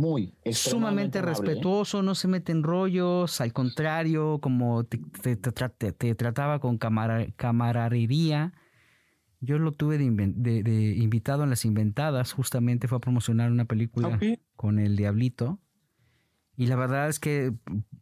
Muy, 0.01 0.33
sumamente 0.51 1.19
¿eh? 1.19 1.23
respetuoso, 1.23 2.01
no 2.01 2.15
se 2.15 2.27
mete 2.27 2.53
en 2.53 2.63
rollos, 2.63 3.39
al 3.43 3.53
contrario, 3.53 4.39
como 4.41 4.85
te, 4.85 4.99
te, 5.37 6.15
trataba 6.15 6.59
con 6.59 6.79
camaradería. 6.79 8.55
Yo 9.41 9.59
lo 9.59 9.73
tuve 9.73 9.99
de, 9.99 10.95
invitado 10.97 11.45
en 11.45 11.51
las 11.51 11.67
inventadas, 11.67 12.33
justamente 12.33 12.89
fue 12.89 12.97
a 12.97 13.01
promocionar 13.03 13.51
una 13.51 13.67
película 13.67 14.19
con 14.57 14.79
el 14.79 14.97
Diablito. 14.97 15.61
Y 16.57 16.67
la 16.67 16.77
verdad 16.77 17.11
es 17.11 17.21
que 17.21 17.53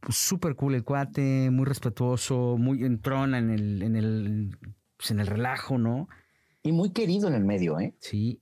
súper 0.09 0.55
cool 0.55 0.77
el 0.77 0.85
cuate, 0.85 1.51
muy 1.51 1.65
respetuoso, 1.65 2.57
muy 2.59 2.85
entrona 2.85 3.39
en 3.39 3.51
el, 3.51 3.83
en 3.83 3.97
el, 3.97 4.57
pues, 4.97 5.11
en 5.11 5.19
el 5.19 5.27
relajo, 5.27 5.79
¿no? 5.79 6.09
Y 6.63 6.71
muy 6.71 6.91
querido 6.91 7.27
en 7.27 7.35
el 7.35 7.45
medio, 7.45 7.81
¿eh? 7.81 7.97
Sí. 7.99 8.41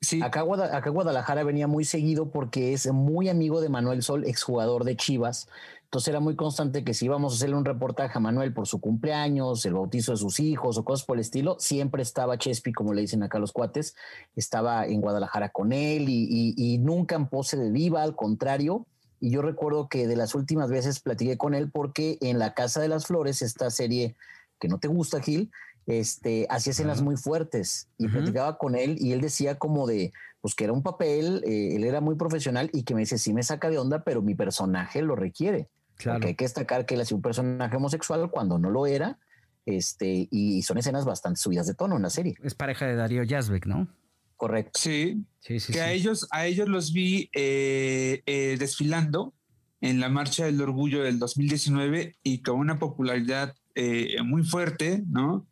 Sí. 0.00 0.22
Acá, 0.22 0.44
acá 0.72 0.90
Guadalajara 0.90 1.44
venía 1.44 1.66
muy 1.66 1.84
seguido 1.84 2.30
porque 2.30 2.72
es 2.72 2.90
muy 2.90 3.28
amigo 3.28 3.60
de 3.60 3.68
Manuel 3.68 4.02
Sol, 4.02 4.24
exjugador 4.24 4.84
de 4.84 4.96
Chivas. 4.96 5.46
Entonces 5.90 6.06
era 6.06 6.20
muy 6.20 6.36
constante 6.36 6.84
que 6.84 6.94
si 6.94 7.06
íbamos 7.06 7.32
a 7.32 7.36
hacerle 7.36 7.56
un 7.56 7.64
reportaje 7.64 8.16
a 8.16 8.20
Manuel 8.20 8.54
por 8.54 8.68
su 8.68 8.80
cumpleaños, 8.80 9.66
el 9.66 9.74
bautizo 9.74 10.12
de 10.12 10.18
sus 10.18 10.38
hijos 10.38 10.78
o 10.78 10.84
cosas 10.84 11.04
por 11.04 11.16
el 11.16 11.22
estilo, 11.22 11.56
siempre 11.58 12.02
estaba 12.02 12.38
Chespi, 12.38 12.72
como 12.72 12.94
le 12.94 13.00
dicen 13.00 13.24
acá 13.24 13.40
los 13.40 13.50
cuates, 13.50 13.96
estaba 14.36 14.86
en 14.86 15.00
Guadalajara 15.00 15.48
con 15.48 15.72
él 15.72 16.06
y, 16.08 16.78
nunca 16.78 17.16
en 17.16 17.26
pose 17.26 17.56
de 17.56 17.72
viva, 17.72 18.04
al 18.04 18.14
contrario. 18.14 18.86
Y 19.18 19.30
yo 19.30 19.42
recuerdo 19.42 19.88
que 19.88 20.06
de 20.06 20.14
las 20.14 20.36
últimas 20.36 20.70
veces 20.70 21.00
platiqué 21.00 21.36
con 21.36 21.54
él 21.54 21.72
porque 21.72 22.18
en 22.20 22.38
La 22.38 22.54
Casa 22.54 22.80
de 22.80 22.86
las 22.86 23.06
Flores, 23.06 23.42
esta 23.42 23.68
serie 23.68 24.14
que 24.60 24.68
no 24.68 24.78
te 24.78 24.86
gusta, 24.86 25.20
Gil, 25.20 25.50
este, 25.86 26.46
hacía 26.50 26.72
escenas 26.72 27.02
muy 27.02 27.16
fuertes 27.16 27.88
y 27.98 28.08
platicaba 28.08 28.58
con 28.58 28.76
él 28.76 28.96
y 28.98 29.12
él 29.12 29.20
decía 29.20 29.58
como 29.58 29.86
de, 29.86 30.12
pues 30.40 30.54
que 30.54 30.64
era 30.64 30.72
un 30.72 30.82
papel, 30.82 31.42
eh, 31.46 31.76
él 31.76 31.84
era 31.84 32.00
muy 32.00 32.16
profesional 32.16 32.70
y 32.72 32.84
que 32.84 32.94
me 32.94 33.00
dice, 33.00 33.18
sí 33.18 33.32
me 33.32 33.42
saca 33.42 33.70
de 33.70 33.78
onda, 33.78 34.04
pero 34.04 34.22
mi 34.22 34.34
personaje 34.34 35.02
lo 35.02 35.16
requiere. 35.16 35.68
Claro. 35.96 36.26
hay 36.26 36.34
que 36.34 36.44
destacar 36.44 36.86
que 36.86 36.94
él 36.94 37.02
hacía 37.02 37.14
un 37.14 37.22
personaje 37.22 37.76
homosexual 37.76 38.30
cuando 38.30 38.58
no 38.58 38.70
lo 38.70 38.86
era. 38.86 39.18
Este, 39.66 40.26
y 40.30 40.62
son 40.62 40.78
escenas 40.78 41.04
bastante 41.04 41.38
subidas 41.38 41.66
de 41.66 41.74
tono 41.74 41.96
en 41.96 42.02
la 42.02 42.10
serie. 42.10 42.34
Es 42.42 42.54
pareja 42.54 42.86
de 42.86 42.94
Darío 42.94 43.22
Yazbek, 43.22 43.66
¿no? 43.66 43.88
Correcto. 44.36 44.80
Sí, 44.80 45.26
sí, 45.40 45.60
sí. 45.60 45.72
Que 45.72 45.82
a 45.82 45.92
ellos, 45.92 46.26
a 46.30 46.46
ellos 46.46 46.68
los 46.68 46.94
vi 46.94 47.28
eh, 47.34 48.22
eh, 48.24 48.56
desfilando 48.58 49.34
en 49.82 50.00
la 50.00 50.08
Marcha 50.08 50.46
del 50.46 50.60
Orgullo 50.62 51.02
del 51.02 51.18
2019 51.18 52.16
y 52.22 52.42
con 52.42 52.56
una 52.56 52.78
popularidad 52.78 53.54
eh, 53.74 54.16
muy 54.24 54.42
fuerte, 54.42 55.04
¿no? 55.08 55.46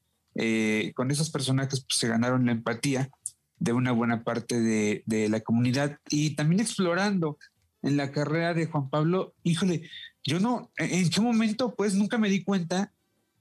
Con 0.94 1.10
esos 1.10 1.30
personajes 1.30 1.80
pues, 1.80 1.98
se 1.98 2.08
ganaron 2.08 2.46
la 2.46 2.52
empatía 2.52 3.10
de 3.58 3.72
una 3.72 3.92
buena 3.92 4.22
parte 4.22 4.60
de, 4.60 5.28
la 5.28 5.40
comunidad 5.40 5.98
y 6.10 6.36
también 6.36 6.60
explorando 6.60 7.38
en 7.82 7.96
la 7.96 8.10
carrera 8.10 8.54
de 8.54 8.66
Juan 8.66 8.90
Pablo, 8.90 9.34
híjole, 9.42 9.82
yo 10.24 10.40
no, 10.40 10.70
en 10.76 11.08
qué 11.10 11.20
momento, 11.20 11.74
pues 11.74 11.94
nunca 11.94 12.18
me 12.18 12.28
di 12.28 12.42
cuenta 12.42 12.92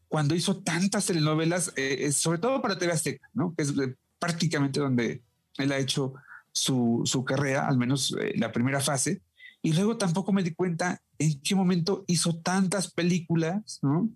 cuando 0.08 0.36
hizo 0.36 0.58
tantas 0.58 1.06
telenovelas, 1.06 1.74
eh, 1.76 2.06
eh, 2.06 2.12
sobre 2.12 2.40
todo 2.40 2.62
para 2.62 2.78
TV 2.78 2.94
Azteca, 2.94 3.28
¿no? 3.34 3.54
Que 3.56 3.64
es 3.64 3.70
eh, 3.72 3.96
prácticamente 4.20 4.80
donde 4.80 5.22
él 5.58 5.72
ha 5.72 5.78
hecho 5.78 6.14
su, 6.52 7.02
su 7.06 7.26
carrera, 7.26 7.68
al 7.68 7.78
menos 7.78 8.16
la 8.36 8.52
primera 8.52 8.80
fase. 8.80 9.22
Y 9.62 9.74
luego 9.74 9.98
tampoco 9.98 10.32
me 10.32 10.44
di 10.44 10.52
cuenta 10.52 11.02
en 11.20 11.42
qué 11.42 11.56
momento 11.56 12.06
hizo 12.08 12.38
tantas 12.38 12.92
películas, 12.92 13.80
¿no? 13.82 14.10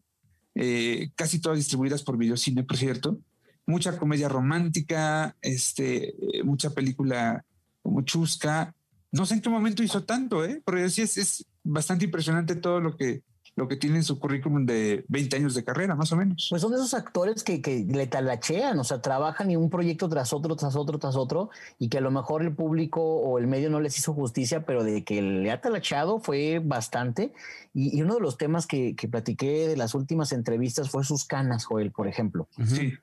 Casi 1.16 1.40
todas 1.40 1.58
distribuidas 1.58 2.04
por 2.04 2.18
Videocine, 2.18 2.64
por 2.64 2.78
cierto. 2.78 3.20
Mucha 3.66 3.98
comedia 3.98 4.28
romántica, 4.28 5.36
este, 5.42 6.16
mucha 6.44 6.72
película 6.72 7.46
como 7.82 8.02
Chusca. 8.02 8.74
No 9.12 9.26
sé 9.26 9.36
en 9.36 9.42
qué 9.42 9.50
momento 9.50 9.84
hizo 9.84 10.04
tanto, 10.04 10.44
¿eh? 10.46 10.62
Porque 10.64 10.90
sí 10.90 11.02
es, 11.02 11.18
es 11.18 11.46
bastante 11.64 12.06
impresionante 12.06 12.56
todo 12.56 12.80
lo 12.80 12.98
que, 12.98 13.24
lo 13.62 13.68
que 13.68 13.76
tiene 13.76 13.98
en 13.98 14.04
su 14.04 14.18
currículum 14.18 14.66
de 14.66 15.06
20 15.08 15.36
años 15.36 15.54
de 15.54 15.64
carrera, 15.64 15.94
más 15.94 16.12
o 16.12 16.16
menos. 16.16 16.48
Pues 16.50 16.64
son 16.64 16.74
esos 16.74 16.96
actores 16.96 17.44
que, 17.44 17.62
que 17.62 17.86
le 17.88 18.08
talachean, 18.08 18.80
o 18.80 18.84
sea, 18.84 19.04
trabajan 19.04 19.52
en 19.52 19.60
un 19.60 19.70
proyecto 19.70 20.10
tras 20.10 20.34
otro, 20.34 20.56
tras 20.56 20.76
otro, 20.76 20.98
tras 20.98 21.16
otro, 21.16 21.52
y 21.78 21.88
que 21.88 22.00
a 22.00 22.02
lo 22.02 22.10
mejor 22.10 22.42
el 22.42 22.56
público 22.56 23.04
o 23.04 23.38
el 23.38 23.46
medio 23.46 23.70
no 23.70 23.80
les 23.80 23.96
hizo 24.00 24.16
justicia, 24.16 24.66
pero 24.66 24.84
de 24.84 25.04
que 25.04 25.22
le 25.22 25.52
ha 25.52 25.62
talacheado 25.62 26.20
fue 26.20 26.58
bastante. 26.58 27.34
Y, 27.72 28.02
uno 28.02 28.16
de 28.16 28.22
los 28.22 28.36
temas 28.38 28.66
que, 28.66 28.96
que, 28.96 29.08
platiqué 29.08 29.68
de 29.68 29.78
las 29.78 29.94
últimas 29.94 30.32
entrevistas 30.32 30.90
fue 30.90 31.04
sus 31.04 31.24
canas, 31.26 31.64
Joel, 31.66 31.92
por 31.92 32.08
ejemplo. 32.08 32.48
Sí. 32.66 32.94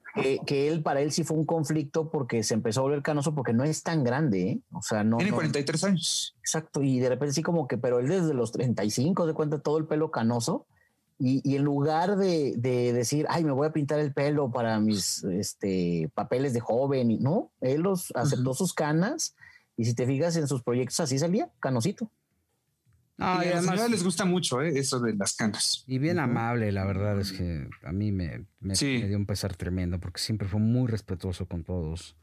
Que, 0.45 0.69
él, 0.69 0.83
para 0.83 1.01
él 1.01 1.13
sí 1.13 1.23
fue 1.23 1.37
un 1.37 1.47
conflicto 1.47 2.11
porque 2.11 2.43
se 2.43 2.55
empezó 2.55 2.81
a 2.81 2.83
volver 2.83 3.03
canoso 3.03 3.33
porque 3.33 3.53
no 3.53 3.63
es 3.63 3.85
tan 3.85 4.03
grande, 4.03 4.51
¿eh? 4.51 4.61
O 4.73 4.83
sea, 4.83 5.05
no. 5.05 5.19
Tiene 5.19 5.33
43 5.33 5.85
años. 5.85 6.35
Exacto, 6.49 6.83
y 6.83 6.99
de 6.99 7.11
repente 7.11 7.35
sí 7.35 7.43
como 7.43 7.69
que, 7.69 7.77
pero 7.77 7.99
él 7.99 8.09
desde 8.09 8.33
los 8.33 8.53
35 8.53 9.27
se 9.27 9.35
cuenta 9.35 9.59
todo 9.59 9.77
el 9.77 9.85
pelo 9.85 10.11
canoso 10.11 10.67
y, 11.19 11.57
en 11.57 11.63
lugar 11.63 12.17
de, 12.17 12.55
decir, 12.57 13.27
ay, 13.29 13.45
me 13.45 13.53
voy 13.53 13.67
a 13.67 13.73
pintar 13.73 13.99
el 13.99 14.15
pelo 14.15 14.51
para 14.51 14.81
mis 14.81 15.25
este, 15.25 16.11
papeles 16.15 16.55
de 16.55 16.61
joven, 16.61 17.11
y 17.11 17.19
no, 17.19 17.51
él 17.61 17.83
los 17.83 18.13
aceptó 18.17 18.55
sus 18.55 18.73
canas 18.73 19.35
y 19.77 19.85
si 19.85 19.95
te 19.95 20.07
fijas 20.07 20.37
en 20.37 20.49
sus 20.49 20.63
proyectos 20.63 20.99
así 21.01 21.19
salía, 21.19 21.51
canosito. 21.61 22.11
a 23.19 23.45
las 23.45 23.91
les 23.91 24.03
gusta 24.03 24.25
mucho 24.25 24.63
¿eh? 24.63 24.79
eso 24.79 25.01
de 25.01 25.15
las 25.17 25.35
canas. 25.35 25.85
Y 25.87 25.99
bien 25.99 26.19
amable, 26.19 26.73
la 26.73 26.87
verdad 26.87 27.21
es 27.21 27.33
que 27.33 27.69
a 27.83 27.93
mí 27.93 28.11
me, 28.11 28.47
me 28.61 28.73
dio 28.75 29.19
un 29.19 29.27
pesar 29.27 29.55
tremendo 29.55 30.01
porque 30.01 30.23
siempre 30.23 30.49
fue 30.49 30.61
muy 30.61 30.87
respetuoso 30.87 31.47
con 31.47 31.63
todos. 31.63 32.17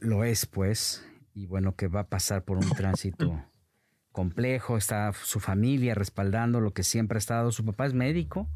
Lo 0.00 0.24
es, 0.24 0.44
pues, 0.44 1.04
y 1.34 1.46
bueno, 1.46 1.76
que 1.76 1.88
va 1.88 2.00
a 2.00 2.08
pasar 2.08 2.44
por 2.44 2.58
un 2.58 2.68
tránsito 2.76 3.42
complejo, 4.12 4.76
está 4.76 5.12
su 5.12 5.40
familia 5.40 5.94
respaldando 5.94 6.60
lo 6.60 6.72
que 6.72 6.82
siempre 6.82 7.16
ha 7.16 7.18
estado. 7.18 7.50
Su 7.50 7.64
papá 7.64 7.86
es 7.86 7.94
médico 7.94 8.48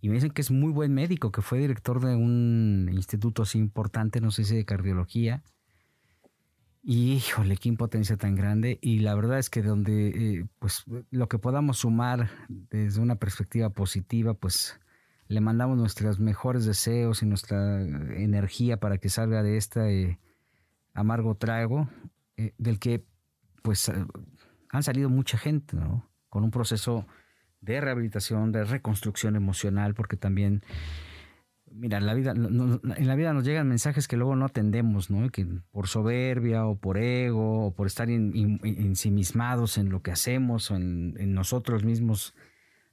y 0.00 0.08
me 0.08 0.14
dicen 0.14 0.30
que 0.30 0.42
es 0.42 0.50
muy 0.50 0.72
buen 0.72 0.94
médico, 0.94 1.32
que 1.32 1.42
fue 1.42 1.58
director 1.58 2.00
de 2.00 2.14
un 2.14 2.88
instituto 2.92 3.42
así 3.42 3.58
importante, 3.58 4.20
no 4.20 4.30
sé 4.30 4.44
si 4.44 4.56
de 4.56 4.64
cardiología. 4.64 5.42
Y 6.82 7.12
híjole, 7.12 7.56
qué 7.58 7.68
impotencia 7.68 8.16
tan 8.16 8.34
grande. 8.34 8.78
Y 8.80 9.00
la 9.00 9.14
verdad 9.14 9.38
es 9.38 9.50
que 9.50 9.62
donde, 9.62 10.08
eh, 10.08 10.46
pues, 10.58 10.84
lo 11.10 11.28
que 11.28 11.38
podamos 11.38 11.78
sumar 11.78 12.30
desde 12.48 13.02
una 13.02 13.16
perspectiva 13.16 13.68
positiva, 13.68 14.32
pues, 14.32 14.80
le 15.28 15.42
mandamos 15.42 15.76
nuestros 15.76 16.18
mejores 16.18 16.64
deseos 16.64 17.22
y 17.22 17.26
nuestra 17.26 17.82
energía 17.82 18.78
para 18.78 18.96
que 18.96 19.10
salga 19.10 19.42
de 19.42 19.58
este 19.58 20.18
amargo 20.94 21.34
trago, 21.36 21.88
eh, 22.40 22.54
del 22.56 22.78
que, 22.78 23.04
pues, 23.62 23.92
han 24.70 24.82
salido 24.82 25.10
mucha 25.10 25.36
gente, 25.36 25.76
¿no? 25.76 26.08
Con 26.30 26.42
un 26.42 26.50
proceso 26.50 27.06
de 27.60 27.80
rehabilitación, 27.80 28.50
de 28.50 28.64
reconstrucción 28.64 29.36
emocional, 29.36 29.94
porque 29.94 30.16
también, 30.16 30.62
mira, 31.70 31.98
en 31.98 32.06
la 32.06 32.14
vida, 32.14 32.30
en 32.32 33.06
la 33.06 33.14
vida 33.14 33.34
nos 33.34 33.44
llegan 33.44 33.68
mensajes 33.68 34.08
que 34.08 34.16
luego 34.16 34.36
no 34.36 34.46
atendemos, 34.46 35.10
¿no? 35.10 35.28
Que 35.28 35.46
por 35.70 35.86
soberbia 35.86 36.64
o 36.64 36.76
por 36.76 36.96
ego 36.96 37.66
o 37.66 37.74
por 37.74 37.86
estar 37.86 38.08
ensimismados 38.08 39.76
en 39.76 39.90
lo 39.90 40.00
que 40.02 40.12
hacemos 40.12 40.70
o 40.70 40.76
en, 40.76 41.34
nosotros 41.34 41.84
mismos, 41.84 42.34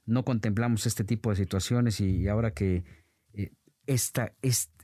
no 0.04 0.24
contemplamos 0.24 0.86
este 0.86 1.04
tipo 1.04 1.30
de 1.30 1.36
situaciones 1.36 2.02
y, 2.02 2.28
ahora 2.28 2.50
que 2.52 2.84
eh, 3.32 3.52
esta, 3.86 4.34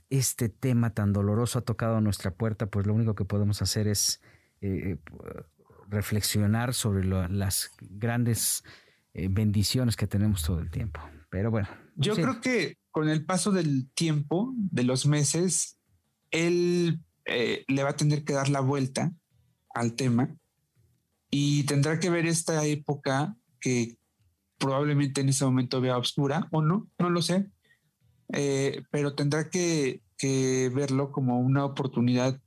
este, 0.09 0.49
tema 0.49 0.89
tan 0.91 1.13
doloroso 1.13 1.59
ha 1.59 1.61
tocado 1.61 2.01
nuestra 2.01 2.31
puerta, 2.31 2.65
pues 2.65 2.87
lo 2.87 2.95
único 2.95 3.13
que 3.13 3.25
podemos 3.25 3.61
hacer 3.61 3.87
es 3.87 4.21
eh, 4.65 4.97
reflexionar 5.87 6.73
sobre 6.73 7.05
las 7.05 7.71
grandes 7.81 8.63
eh, 9.13 9.27
bendiciones 9.29 9.95
que 9.95 10.07
tenemos 10.07 10.43
todo 10.43 10.59
el 10.59 10.69
tiempo. 10.69 10.99
Pero 11.29 11.51
bueno. 11.51 11.67
Yo 11.95 12.15
creo 12.15 12.41
que 12.41 12.77
con 12.91 13.09
el 13.09 13.25
paso 13.25 13.51
del 13.51 13.89
tiempo, 13.91 14.53
de 14.55 14.83
los 14.83 15.05
meses, 15.05 15.77
él 16.31 16.99
eh, 17.25 17.63
le 17.67 17.83
va 17.83 17.91
a 17.91 17.95
tener 17.95 18.23
que 18.23 18.33
dar 18.33 18.49
la 18.49 18.59
vuelta 18.59 19.13
al 19.73 19.93
tema 19.93 20.35
y 21.29 21.63
tendrá 21.63 21.99
que 21.99 22.09
ver 22.09 22.25
esta 22.25 22.65
época 22.65 23.35
que 23.59 23.97
probablemente 24.57 25.21
en 25.21 25.29
ese 25.29 25.45
momento 25.45 25.81
vea 25.81 25.97
oscura 25.97 26.47
o 26.51 26.61
no, 26.61 26.87
no 26.99 27.09
lo 27.09 27.21
sé, 27.21 27.49
eh, 28.33 28.83
pero 28.91 29.15
tendrá 29.15 29.49
que, 29.49 30.01
que 30.17 30.71
verlo 30.73 31.11
como 31.11 31.39
una 31.39 31.65
oportunidad 31.65 32.39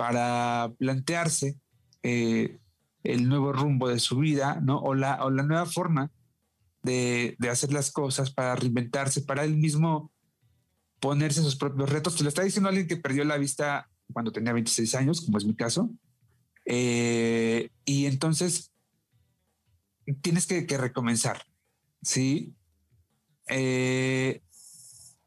para 0.00 0.72
plantearse 0.78 1.58
eh, 2.02 2.58
el 3.02 3.28
nuevo 3.28 3.52
rumbo 3.52 3.86
de 3.86 3.98
su 3.98 4.16
vida, 4.16 4.58
¿no? 4.62 4.78
O 4.78 4.94
la, 4.94 5.22
o 5.22 5.30
la 5.30 5.42
nueva 5.42 5.66
forma 5.66 6.10
de, 6.82 7.36
hacer 7.50 7.70
las 7.70 7.92
cosas 7.92 8.30
para 8.30 8.56
reinventarse, 8.56 9.20
para 9.20 9.44
él 9.44 9.58
mismo 9.58 10.10
ponerse 11.00 11.42
sus 11.42 11.54
propios 11.54 11.90
retos. 11.90 12.16
Te 12.16 12.22
lo 12.22 12.30
está 12.30 12.42
diciendo 12.42 12.70
alguien 12.70 12.88
que 12.88 12.96
perdió 12.96 13.24
la 13.24 13.36
vista 13.36 13.90
cuando 14.10 14.32
tenía 14.32 14.54
26 14.54 14.94
años, 14.94 15.20
como 15.20 15.36
es 15.36 15.44
mi 15.44 15.54
caso. 15.54 15.90
Eh, 16.64 17.68
y 17.84 18.06
entonces 18.06 18.72
tienes 20.22 20.46
que, 20.46 20.78
recomenzar, 20.78 21.42
¿sí? 22.00 22.54
Eh, 23.48 24.40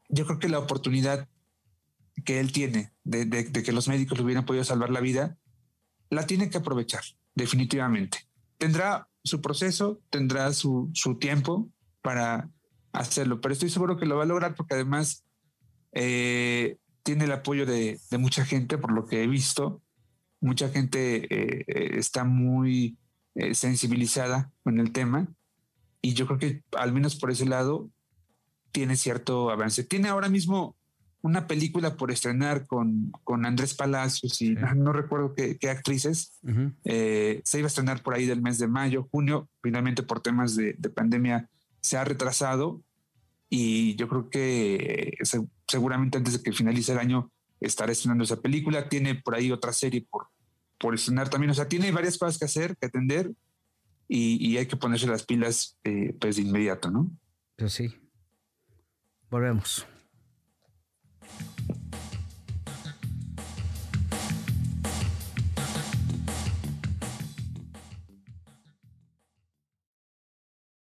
yo 0.08 0.26
creo 0.26 0.40
que 0.40 0.48
la 0.48 0.58
oportunidad 0.58 1.28
que 2.24 2.40
él 2.40 2.52
tiene 2.52 2.92
de, 3.02 3.24
de, 3.24 3.62
que 3.62 3.72
los 3.72 3.88
médicos 3.88 4.18
le 4.18 4.24
hubieran 4.24 4.46
podido 4.46 4.64
salvar 4.64 4.90
la 4.90 5.00
vida 5.00 5.36
la 6.10 6.26
tiene 6.26 6.48
que 6.48 6.58
aprovechar, 6.58 7.02
definitivamente. 7.34 8.18
Tendrá 8.58 9.08
su 9.22 9.40
proceso, 9.40 10.00
tendrá 10.10 10.52
su, 10.52 10.92
tiempo 11.20 11.68
para 12.02 12.50
hacerlo, 12.92 13.40
pero 13.40 13.52
estoy 13.52 13.70
seguro 13.70 13.96
que 13.96 14.06
lo 14.06 14.16
va 14.16 14.22
a 14.22 14.26
lograr 14.26 14.54
porque 14.54 14.74
además 14.74 15.24
eh, 15.92 16.76
tiene 17.02 17.24
el 17.24 17.32
apoyo 17.32 17.66
de, 17.66 17.98
mucha 18.18 18.44
gente, 18.44 18.78
por 18.78 18.92
lo 18.92 19.06
que 19.06 19.22
he 19.22 19.26
visto. 19.26 19.82
Mucha 20.40 20.68
gente 20.68 21.26
eh, 21.30 21.98
está 21.98 22.24
muy 22.24 22.98
eh, 23.34 23.54
sensibilizada 23.54 24.52
con 24.62 24.78
el 24.78 24.92
tema 24.92 25.28
y 26.02 26.12
yo 26.12 26.26
creo 26.26 26.38
que 26.38 26.62
al 26.76 26.92
menos 26.92 27.16
por 27.16 27.30
ese 27.30 27.46
lado 27.46 27.90
tiene 28.72 28.96
cierto 28.96 29.50
avance. 29.50 29.84
Tiene 29.84 30.08
ahora 30.08 30.28
mismo 30.28 30.76
una 31.24 31.46
película 31.46 31.96
por 31.96 32.10
estrenar 32.10 32.66
con, 32.66 33.10
con 33.24 33.46
Andrés 33.46 33.72
Palacios 33.72 34.42
y 34.42 34.54
no, 34.76 34.92
recuerdo 34.92 35.34
qué, 35.34 35.70
actrices. 35.70 36.38
Eh, 36.84 37.40
se 37.44 37.58
iba 37.58 37.66
a 37.66 37.68
estrenar 37.68 38.02
por 38.02 38.12
ahí 38.12 38.26
del 38.26 38.42
mes 38.42 38.58
de 38.58 38.68
mayo, 38.68 39.08
junio. 39.10 39.48
Finalmente, 39.62 40.02
por 40.02 40.20
temas 40.20 40.54
de, 40.54 40.74
pandemia, 40.94 41.48
se 41.80 41.96
ha 41.96 42.04
retrasado. 42.04 42.82
Y 43.48 43.96
yo 43.96 44.06
creo 44.06 44.28
que 44.28 45.16
seguramente 45.66 46.18
antes 46.18 46.34
de 46.34 46.42
que 46.42 46.52
finalice 46.52 46.92
el 46.92 46.98
año 46.98 47.32
estará 47.58 47.90
estrenando 47.90 48.24
esa 48.24 48.42
película. 48.42 48.90
Tiene 48.90 49.14
por 49.14 49.34
ahí 49.34 49.50
otra 49.50 49.72
serie 49.72 50.06
por, 50.10 50.26
por 50.78 50.94
estrenar 50.94 51.30
también. 51.30 51.52
O 51.52 51.54
sea, 51.54 51.68
tiene 51.68 51.90
varias 51.90 52.18
cosas 52.18 52.38
que 52.38 52.44
hacer, 52.44 52.76
que 52.76 52.84
atender. 52.84 53.32
Y, 54.08 54.58
hay 54.58 54.66
que 54.66 54.76
ponerse 54.76 55.06
las 55.06 55.24
pilas 55.24 55.78
eh, 55.84 56.14
pues 56.20 56.36
de 56.36 56.42
inmediato, 56.42 56.90
¿no? 56.90 57.10
Pues 57.56 57.72
sí. 57.72 57.88
Volvemos. 59.30 59.86